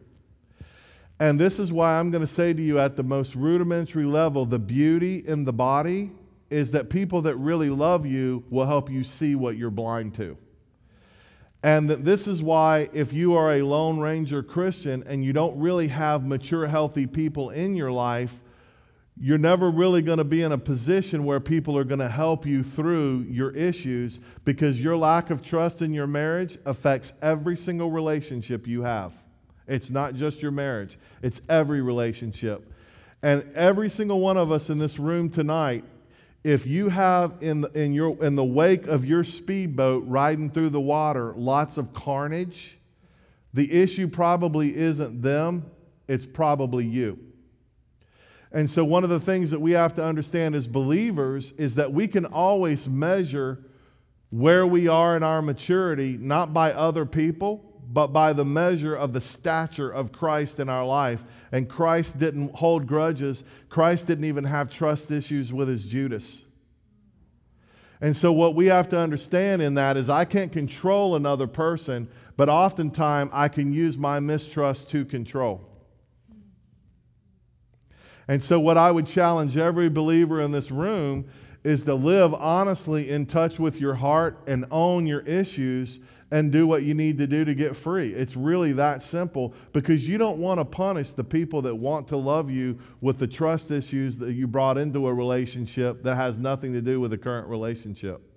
[1.21, 4.43] And this is why I'm going to say to you at the most rudimentary level
[4.43, 6.09] the beauty in the body
[6.49, 10.35] is that people that really love you will help you see what you're blind to.
[11.61, 15.59] And that this is why, if you are a Lone Ranger Christian and you don't
[15.59, 18.41] really have mature, healthy people in your life,
[19.15, 22.47] you're never really going to be in a position where people are going to help
[22.47, 27.91] you through your issues because your lack of trust in your marriage affects every single
[27.91, 29.20] relationship you have.
[29.67, 32.71] It's not just your marriage, it's every relationship.
[33.23, 35.83] And every single one of us in this room tonight,
[36.43, 40.69] if you have in the, in your in the wake of your speedboat riding through
[40.69, 42.79] the water lots of carnage,
[43.53, 45.69] the issue probably isn't them,
[46.07, 47.19] it's probably you.
[48.51, 51.93] And so, one of the things that we have to understand as believers is that
[51.93, 53.59] we can always measure
[54.29, 59.13] where we are in our maturity, not by other people, but by the measure of
[59.13, 61.23] the stature of Christ in our life.
[61.51, 66.45] And Christ didn't hold grudges, Christ didn't even have trust issues with his Judas.
[67.99, 72.07] And so, what we have to understand in that is I can't control another person,
[72.35, 75.67] but oftentimes I can use my mistrust to control.
[78.27, 81.25] And so, what I would challenge every believer in this room
[81.63, 85.99] is to live honestly in touch with your heart and own your issues
[86.31, 88.13] and do what you need to do to get free.
[88.13, 92.17] It's really that simple because you don't want to punish the people that want to
[92.17, 96.71] love you with the trust issues that you brought into a relationship that has nothing
[96.73, 98.30] to do with the current relationship.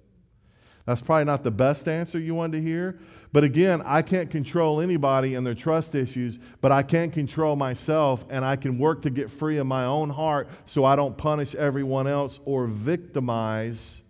[0.86, 2.98] That's probably not the best answer you wanted to hear.
[3.32, 8.24] But again, I can't control anybody and their trust issues, but I can control myself
[8.28, 11.54] and I can work to get free in my own heart so I don't punish
[11.54, 14.02] everyone else or victimize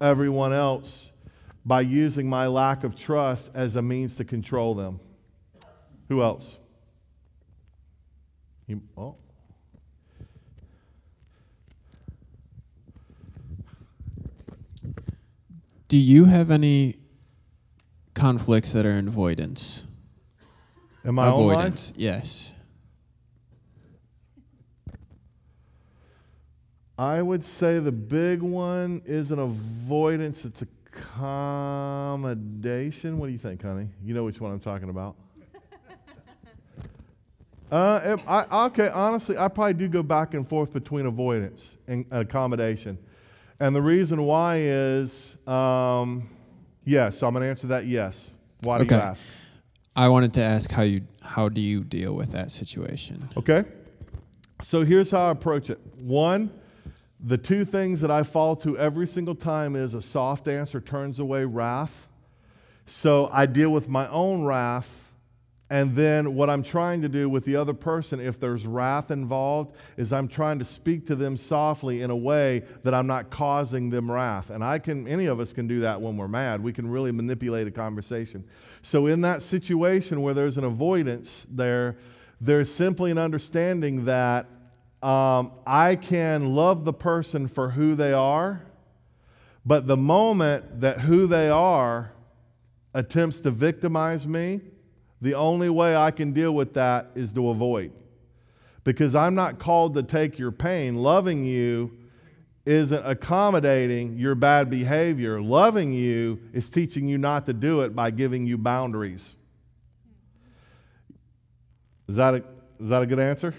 [0.00, 1.12] everyone else
[1.64, 5.00] by using my lack of trust as a means to control them.
[6.08, 6.58] Who else?
[8.66, 9.16] You, oh.
[15.88, 16.96] Do you have any
[18.14, 19.86] conflicts that are in avoidance?
[21.04, 22.52] In my avoidance, yes.
[26.98, 30.66] I would say the big one is an avoidance, it's a
[30.96, 33.18] accommodation.
[33.18, 33.88] What do you think, honey?
[34.02, 35.16] You know which one I'm talking about.
[37.68, 42.96] Uh, I, okay, honestly, I probably do go back and forth between avoidance and accommodation.
[43.58, 46.28] And the reason why is um,
[46.84, 48.34] yes, so I'm going to answer that yes.
[48.60, 48.96] Why do Okay.
[48.96, 49.26] you ask?
[49.94, 53.28] I wanted to ask how you how do you deal with that situation?
[53.36, 53.64] Okay?
[54.62, 55.80] So here's how I approach it.
[56.02, 56.50] One,
[57.18, 61.18] the two things that I fall to every single time is a soft answer turns
[61.18, 62.06] away wrath.
[62.86, 65.05] So I deal with my own wrath.
[65.68, 69.74] And then what I'm trying to do with the other person, if there's wrath involved,
[69.96, 73.90] is I'm trying to speak to them softly in a way that I'm not causing
[73.90, 74.50] them wrath.
[74.50, 76.62] And I can, any of us can do that when we're mad.
[76.62, 78.44] We can really manipulate a conversation.
[78.82, 81.96] So in that situation where there's an avoidance there,
[82.40, 84.46] there's simply an understanding that
[85.02, 88.62] um, I can love the person for who they are,
[89.64, 92.12] but the moment that who they are
[92.94, 94.60] attempts to victimize me,
[95.20, 97.92] the only way I can deal with that is to avoid.
[98.84, 100.96] Because I'm not called to take your pain.
[100.96, 101.96] Loving you
[102.64, 105.40] isn't accommodating your bad behavior.
[105.40, 109.36] Loving you is teaching you not to do it by giving you boundaries.
[112.08, 112.44] Is that a,
[112.80, 113.54] is that a good answer?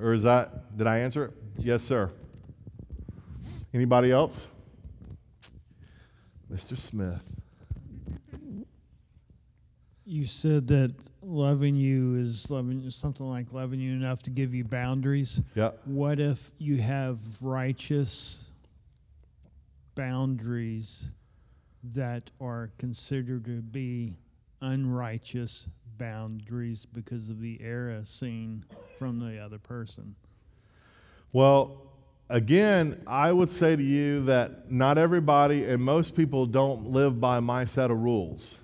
[0.00, 1.32] Or is that, did I answer it?
[1.58, 2.10] Yes, sir.
[3.74, 4.46] Anybody else?
[6.52, 6.76] Mr.
[6.76, 7.20] Smith.
[10.12, 10.92] You said that
[11.22, 15.40] loving you is loving something like loving you enough to give you boundaries.
[15.54, 15.70] Yeah.
[15.86, 18.44] What if you have righteous
[19.94, 21.08] boundaries
[21.82, 24.18] that are considered to be
[24.60, 28.66] unrighteous boundaries because of the error seen
[28.98, 30.14] from the other person?
[31.32, 31.86] Well,
[32.28, 37.40] again, I would say to you that not everybody and most people don't live by
[37.40, 38.58] my set of rules,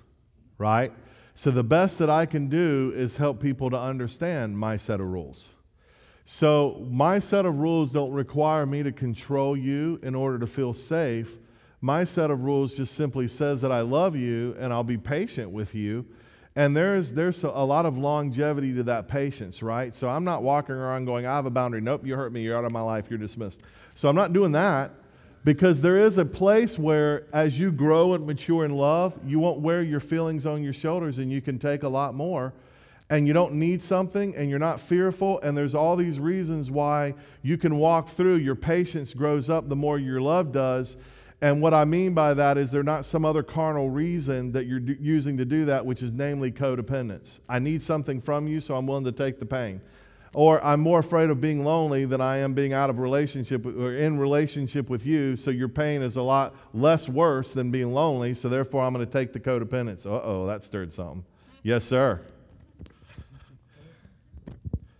[0.59, 0.91] right?
[1.39, 5.05] So the best that I can do is help people to understand my set of
[5.05, 5.47] rules.
[6.25, 10.73] So my set of rules don't require me to control you in order to feel
[10.73, 11.37] safe.
[11.79, 15.51] My set of rules just simply says that I love you and I'll be patient
[15.51, 16.05] with you.
[16.57, 19.95] And there's, there's a lot of longevity to that patience, right?
[19.95, 21.79] So I'm not walking around going, I have a boundary.
[21.79, 22.41] Nope, you hurt me.
[22.41, 23.05] You're out of my life.
[23.09, 23.63] You're dismissed.
[23.95, 24.91] So I'm not doing that
[25.43, 29.59] because there is a place where, as you grow and mature in love, you won't
[29.59, 32.53] wear your feelings on your shoulders and you can take a lot more.
[33.11, 35.39] And you don't need something and you're not fearful.
[35.41, 38.35] And there's all these reasons why you can walk through.
[38.35, 40.97] Your patience grows up the more your love does.
[41.41, 44.81] And what I mean by that is there's not some other carnal reason that you're
[44.81, 47.39] using to do that, which is namely codependence.
[47.47, 49.81] I need something from you, so I'm willing to take the pain.
[50.35, 53.95] Or I'm more afraid of being lonely than I am being out of relationship or
[53.95, 55.35] in relationship with you.
[55.35, 58.35] So your pain is a lot less worse than being lonely.
[58.35, 60.05] So therefore, I'm going to take the codependence.
[60.05, 61.25] Uh oh, that stirred something.
[61.63, 62.21] Yes, sir.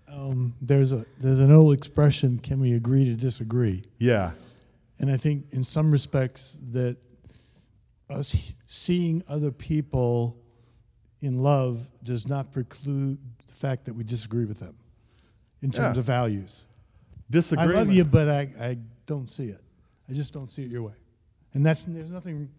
[0.08, 4.32] Um, there's a there's an old expression: "Can we agree to disagree?" Yeah.
[4.98, 6.98] And I think, in some respects, that
[8.10, 10.38] us seeing other people
[11.22, 13.18] in love does not preclude
[13.48, 14.76] the fact that we disagree with them
[15.62, 16.00] in terms Yeah.
[16.00, 16.66] of values.
[17.30, 17.76] Disagreement.
[17.76, 19.62] I love you, but I, I don't see it.
[20.10, 20.94] I just don't see it your way.
[21.54, 22.50] And that's there's nothing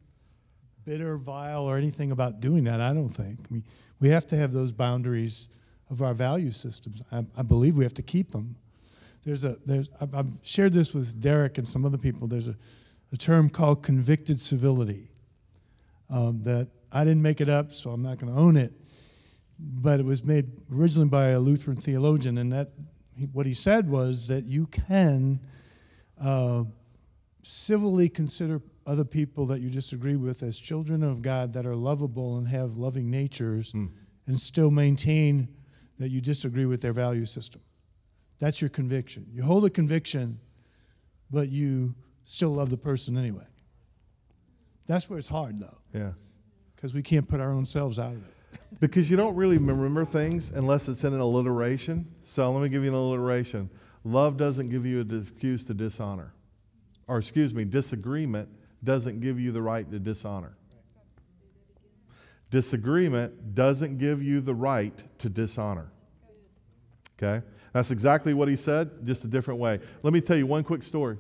[0.85, 2.81] bitter, vile, or anything about doing that.
[2.81, 3.39] I don't think.
[3.51, 3.63] We
[4.01, 5.49] we have to have those boundaries
[5.91, 7.03] of our value systems.
[7.13, 8.57] I, I believe we have to keep them.
[9.25, 12.29] There's a there's I've, I've shared this with Derek and some other people.
[12.29, 12.57] There's a,
[13.13, 15.11] a term called convicted civility
[16.09, 18.73] um, that I didn't make it up, so I'm not going to own it.
[19.63, 22.71] But it was made originally by a Lutheran theologian, and that
[23.33, 25.41] what he said was that you can
[26.19, 26.65] uh,
[27.45, 32.39] civilly consider other people that you disagree with as children of God that are lovable
[32.39, 35.49] and have loving natures, and still maintain
[35.99, 37.61] that you disagree with their value system.
[38.39, 39.27] That's your conviction.
[39.31, 40.41] You hold a conviction,
[41.31, 41.95] but you
[42.25, 43.47] still love the person anyway.
[44.87, 46.13] That's where it's hard, though, Yeah.
[46.75, 48.35] because we can't put our own selves out of it.
[48.81, 52.07] Because you don't really remember things unless it's in an alliteration.
[52.25, 53.69] So let me give you an alliteration.
[54.05, 56.33] Love doesn't give you an excuse to dishonor.
[57.07, 58.49] Or, excuse me, disagreement
[58.83, 60.57] doesn't give you the right to dishonor.
[62.51, 65.93] Disagreement doesn't give you the right to dishonor.
[67.19, 67.45] Okay?
[67.73, 69.81] That's exactly what he said, just a different way.
[70.03, 71.19] Let me tell you one quick story.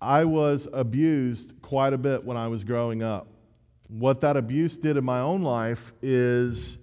[0.00, 3.28] I was abused quite a bit when I was growing up.
[3.88, 6.78] What that abuse did in my own life is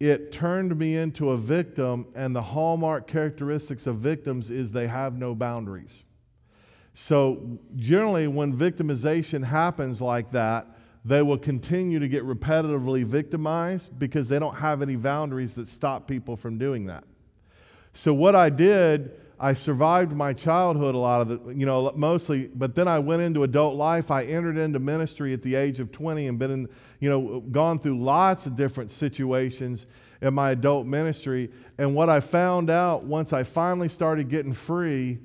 [0.00, 5.16] it turned me into a victim, and the hallmark characteristics of victims is they have
[5.16, 6.02] no boundaries.
[6.94, 10.66] So, generally, when victimization happens like that,
[11.06, 16.08] they will continue to get repetitively victimized because they don't have any boundaries that stop
[16.08, 17.04] people from doing that.
[17.94, 22.50] So what I did, I survived my childhood a lot of the, you know, mostly,
[22.54, 24.10] but then I went into adult life.
[24.10, 26.68] I entered into ministry at the age of 20 and been in,
[27.00, 29.86] you know, gone through lots of different situations
[30.22, 31.50] in my adult ministry.
[31.76, 35.18] And what I found out once I finally started getting free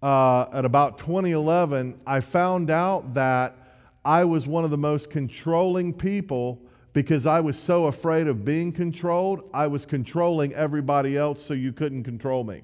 [0.00, 3.56] uh, at about 2011, I found out that
[4.04, 6.62] I was one of the most controlling people
[6.92, 9.42] because I was so afraid of being controlled.
[9.52, 12.62] I was controlling everybody else so you couldn't control me.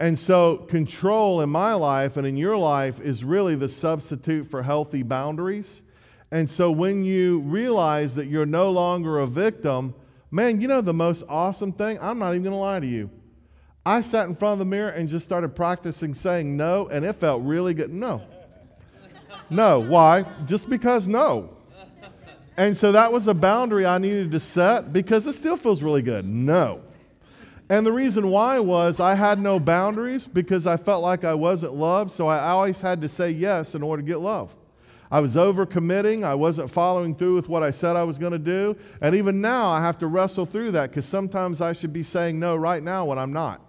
[0.00, 4.62] And so, control in my life and in your life is really the substitute for
[4.62, 5.82] healthy boundaries.
[6.30, 9.96] And so, when you realize that you're no longer a victim,
[10.30, 11.98] man, you know the most awesome thing?
[12.00, 13.10] I'm not even going to lie to you.
[13.84, 17.14] I sat in front of the mirror and just started practicing saying no, and it
[17.14, 17.92] felt really good.
[17.92, 18.22] No.
[19.50, 19.80] No.
[19.80, 20.24] Why?
[20.46, 21.56] Just because no.
[22.56, 26.02] And so that was a boundary I needed to set because it still feels really
[26.02, 26.24] good.
[26.24, 26.82] No.
[27.70, 31.74] And the reason why was I had no boundaries because I felt like I wasn't
[31.74, 34.54] loved, so I always had to say yes in order to get love.
[35.10, 36.24] I was overcommitting.
[36.24, 38.76] I wasn't following through with what I said I was going to do.
[39.00, 42.38] And even now, I have to wrestle through that because sometimes I should be saying
[42.38, 43.60] no right now when I'm not.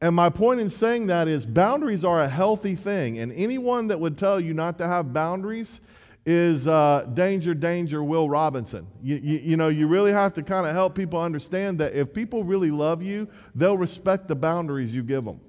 [0.00, 3.18] And my point in saying that is boundaries are a healthy thing.
[3.18, 5.80] And anyone that would tell you not to have boundaries
[6.26, 8.88] is uh, danger, danger, Will Robinson.
[9.00, 12.12] You, you, you know, you really have to kind of help people understand that if
[12.12, 15.40] people really love you, they'll respect the boundaries you give them.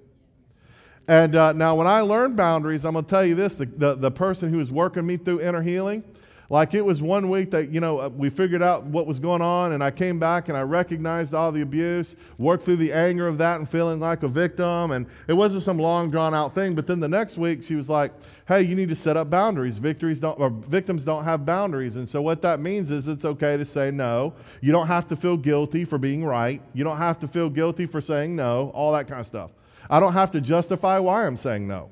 [1.07, 3.95] And uh, now, when I learned boundaries, I'm going to tell you this the, the,
[3.95, 6.03] the person who was working me through inner healing,
[6.49, 9.41] like it was one week that, you know, uh, we figured out what was going
[9.41, 13.28] on, and I came back and I recognized all the abuse, worked through the anger
[13.28, 14.91] of that and feeling like a victim.
[14.91, 16.74] And it wasn't some long drawn out thing.
[16.74, 18.14] But then the next week, she was like,
[18.48, 19.78] hey, you need to set up boundaries.
[19.78, 21.98] Victories don't, or victims don't have boundaries.
[21.98, 24.34] And so what that means is it's okay to say no.
[24.61, 26.61] You don't have to feel guilty for being right.
[26.74, 29.52] You don't have to feel guilty for saying no, all that kind of stuff.
[29.90, 31.91] I don't have to justify why I'm saying no.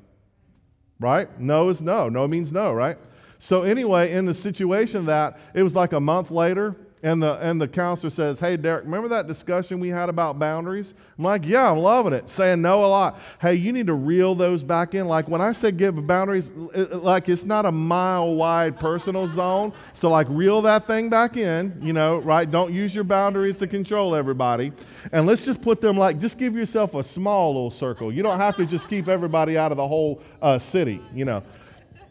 [0.98, 1.38] Right?
[1.38, 2.08] No is no.
[2.08, 2.96] No means no, right?
[3.38, 7.60] So anyway, in the situation that, it was like a month later, and the and
[7.60, 11.70] the counselor says, "Hey, Derek, remember that discussion we had about boundaries?" I'm like, "Yeah,
[11.70, 13.18] I'm loving it." Saying no a lot.
[13.40, 15.06] Hey, you need to reel those back in.
[15.06, 19.72] Like when I say give boundaries, it, like it's not a mile wide personal zone.
[19.92, 21.78] So like reel that thing back in.
[21.82, 22.50] You know, right?
[22.50, 24.72] Don't use your boundaries to control everybody.
[25.12, 28.10] And let's just put them like just give yourself a small little circle.
[28.10, 31.00] You don't have to just keep everybody out of the whole uh, city.
[31.14, 31.42] You know.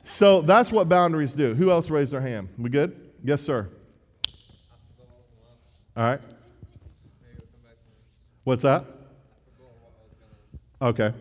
[0.06, 1.56] So that's what boundaries do.
[1.56, 2.50] Who else raised their hand?
[2.58, 2.96] We good?
[3.24, 3.68] Yes, sir.
[5.98, 6.20] All right.
[8.44, 8.86] What's that?
[10.80, 11.12] Okay.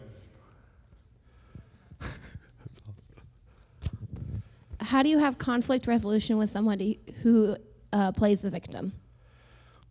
[4.80, 7.56] How do you have conflict resolution with somebody who
[7.92, 8.92] uh, plays the victim?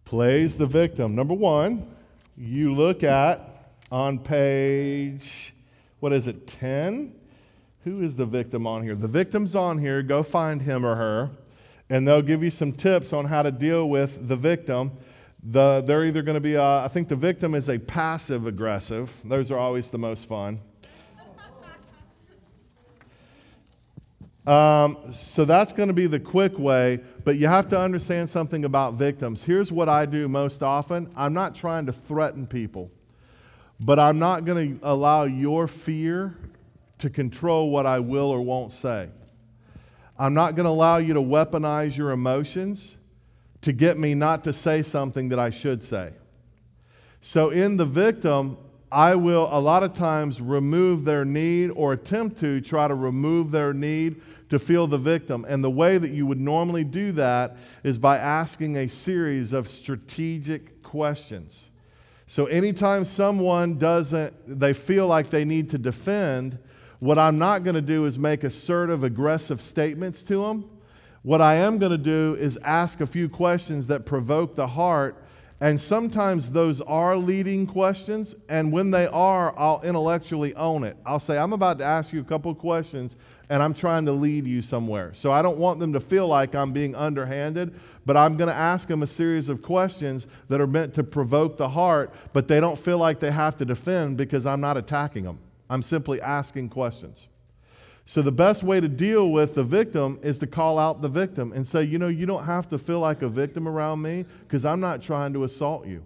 [0.05, 1.15] Plays the victim.
[1.15, 1.87] Number one,
[2.37, 5.53] you look at on page,
[5.99, 7.15] what is it, 10?
[7.83, 8.95] Who is the victim on here?
[8.95, 10.01] The victim's on here.
[10.01, 11.31] Go find him or her,
[11.89, 14.93] and they'll give you some tips on how to deal with the victim.
[15.43, 19.19] The, they're either going to be, uh, I think the victim is a passive aggressive.
[19.25, 20.61] Those are always the most fun.
[24.47, 28.63] Um, so that's going to be the quick way, but you have to understand something
[28.63, 29.43] about victims.
[29.43, 32.91] Here's what I do most often I'm not trying to threaten people,
[33.79, 36.37] but I'm not going to allow your fear
[36.99, 39.09] to control what I will or won't say.
[40.17, 42.97] I'm not going to allow you to weaponize your emotions
[43.61, 46.13] to get me not to say something that I should say.
[47.21, 48.57] So, in the victim,
[48.91, 53.49] I will a lot of times remove their need or attempt to try to remove
[53.49, 55.45] their need to feel the victim.
[55.49, 59.67] And the way that you would normally do that is by asking a series of
[59.67, 61.69] strategic questions.
[62.27, 66.59] So anytime someone doesn't, they feel like they need to defend,
[67.03, 70.69] what I'm not going to do is make assertive, aggressive statements to them.
[71.21, 75.23] What I am going to do is ask a few questions that provoke the heart
[75.63, 78.35] and sometimes those are leading questions.
[78.49, 80.97] And when they are, I'll intellectually own it.
[81.05, 83.15] I'll say, I'm about to ask you a couple questions
[83.49, 85.13] and I'm trying to lead you somewhere.
[85.13, 88.53] So I don't want them to feel like I'm being underhanded, but I'm going to
[88.53, 92.59] ask them a series of questions that are meant to provoke the heart, but they
[92.59, 95.39] don't feel like they have to defend because I'm not attacking them.
[95.69, 97.27] I'm simply asking questions.
[98.05, 101.53] So, the best way to deal with the victim is to call out the victim
[101.53, 104.65] and say, you know, you don't have to feel like a victim around me because
[104.65, 106.05] I'm not trying to assault you.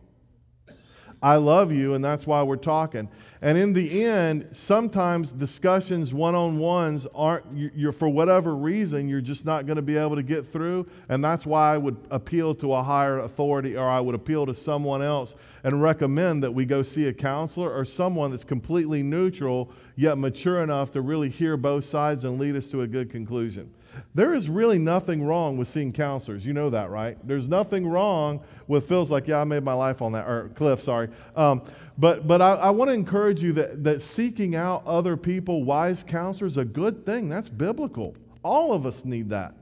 [1.22, 3.10] I love you, and that's why we're talking.
[3.42, 9.22] And in the end, sometimes discussions one on ones aren't, you're, for whatever reason, you're
[9.22, 10.88] just not going to be able to get through.
[11.10, 14.54] And that's why I would appeal to a higher authority or I would appeal to
[14.54, 15.34] someone else
[15.64, 20.62] and recommend that we go see a counselor or someone that's completely neutral yet mature
[20.62, 23.72] enough to really hear both sides and lead us to a good conclusion.
[24.14, 26.46] There is really nothing wrong with seeing counselors.
[26.46, 27.18] You know that, right?
[27.26, 30.82] There's nothing wrong with feels like, yeah, I made my life on that, or Cliff,
[30.82, 31.10] sorry.
[31.36, 31.62] Um,
[31.98, 36.04] but but I, I want to encourage you that, that seeking out other people, wise
[36.04, 37.30] counselors, a good thing.
[37.30, 38.16] That's biblical.
[38.44, 39.56] All of us need that.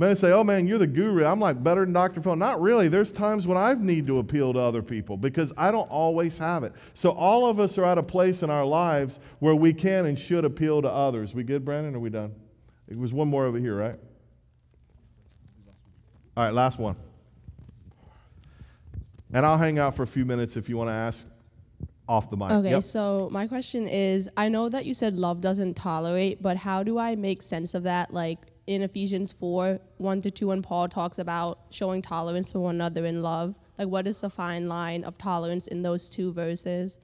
[0.00, 1.24] Man, say, oh man, you're the guru.
[1.24, 2.22] I'm like better than Dr.
[2.22, 2.36] Phil.
[2.36, 2.86] Not really.
[2.86, 6.62] There's times when I need to appeal to other people because I don't always have
[6.62, 6.72] it.
[6.94, 10.16] So all of us are at a place in our lives where we can and
[10.16, 11.34] should appeal to others.
[11.34, 11.96] We good, Brandon?
[11.96, 12.32] Are we done?
[12.88, 13.96] It was one more over here, right?
[16.36, 16.96] All right, last one.
[19.32, 21.26] And I'll hang out for a few minutes if you want to ask
[22.08, 22.50] off the mic.
[22.50, 22.82] Okay, Yep.
[22.82, 26.96] so my question is I know that you said love doesn't tolerate, but how do
[26.98, 28.14] I make sense of that?
[28.14, 32.76] Like in Ephesians 4 1 to 2, when Paul talks about showing tolerance for one
[32.76, 36.98] another in love, like what is the fine line of tolerance in those two verses?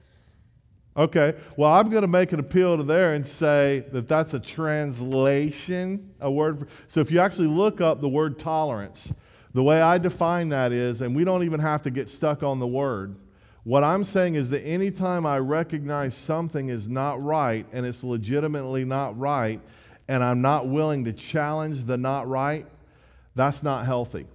[0.97, 4.39] Okay, well, I'm going to make an appeal to there and say that that's a
[4.39, 6.59] translation, a word.
[6.59, 9.13] For, so if you actually look up the word tolerance,
[9.53, 12.59] the way I define that is, and we don't even have to get stuck on
[12.59, 13.17] the word.
[13.65, 18.85] What I'm saying is that anytime I recognize something is not right and it's legitimately
[18.85, 19.59] not right,
[20.07, 22.65] and I'm not willing to challenge the not right,
[23.33, 24.27] that's not healthy.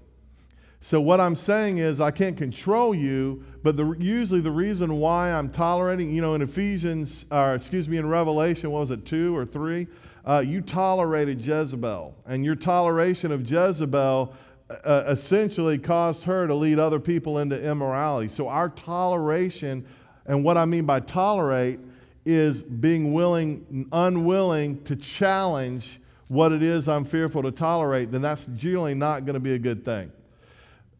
[0.82, 5.30] So what I'm saying is I can't control you, but the, usually the reason why
[5.30, 9.36] I'm tolerating, you know, in Ephesians, or excuse me, in Revelation, what was it, two
[9.36, 9.88] or three?
[10.24, 14.34] Uh, you tolerated Jezebel, and your toleration of Jezebel
[14.70, 18.28] uh, essentially caused her to lead other people into immorality.
[18.28, 19.86] So our toleration,
[20.24, 21.78] and what I mean by tolerate,
[22.24, 28.46] is being willing, unwilling to challenge what it is I'm fearful to tolerate, then that's
[28.46, 30.12] generally not going to be a good thing.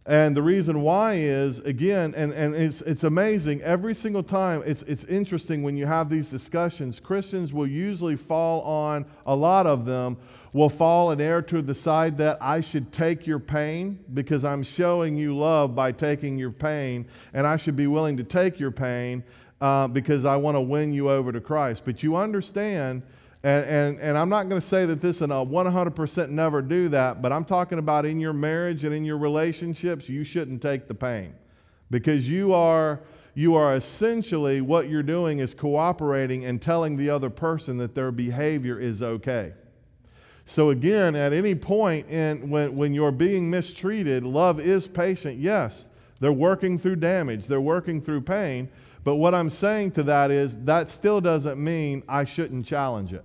[0.06, 4.82] And the reason why is, again, and, and it's, it's amazing, every single time, it's,
[4.84, 9.84] it's interesting when you have these discussions, Christians will usually fall on, a lot of
[9.84, 10.16] them
[10.54, 14.62] will fall and err to the side that I should take your pain because I'm
[14.62, 18.70] showing you love by taking your pain, and I should be willing to take your
[18.70, 19.22] pain
[19.60, 21.82] uh, because I want to win you over to Christ.
[21.84, 23.02] But you understand
[23.42, 26.90] and, and, and I'm not going to say that this and a 100% never do
[26.90, 30.88] that, but I'm talking about in your marriage and in your relationships, you shouldn't take
[30.88, 31.34] the pain
[31.90, 33.00] because you are,
[33.34, 38.12] you are essentially what you're doing is cooperating and telling the other person that their
[38.12, 39.54] behavior is okay.
[40.44, 45.38] So, again, at any point in, when, when you're being mistreated, love is patient.
[45.38, 45.88] Yes,
[46.18, 48.68] they're working through damage, they're working through pain,
[49.02, 53.24] But what I'm saying to that is that still doesn't mean I shouldn't challenge it.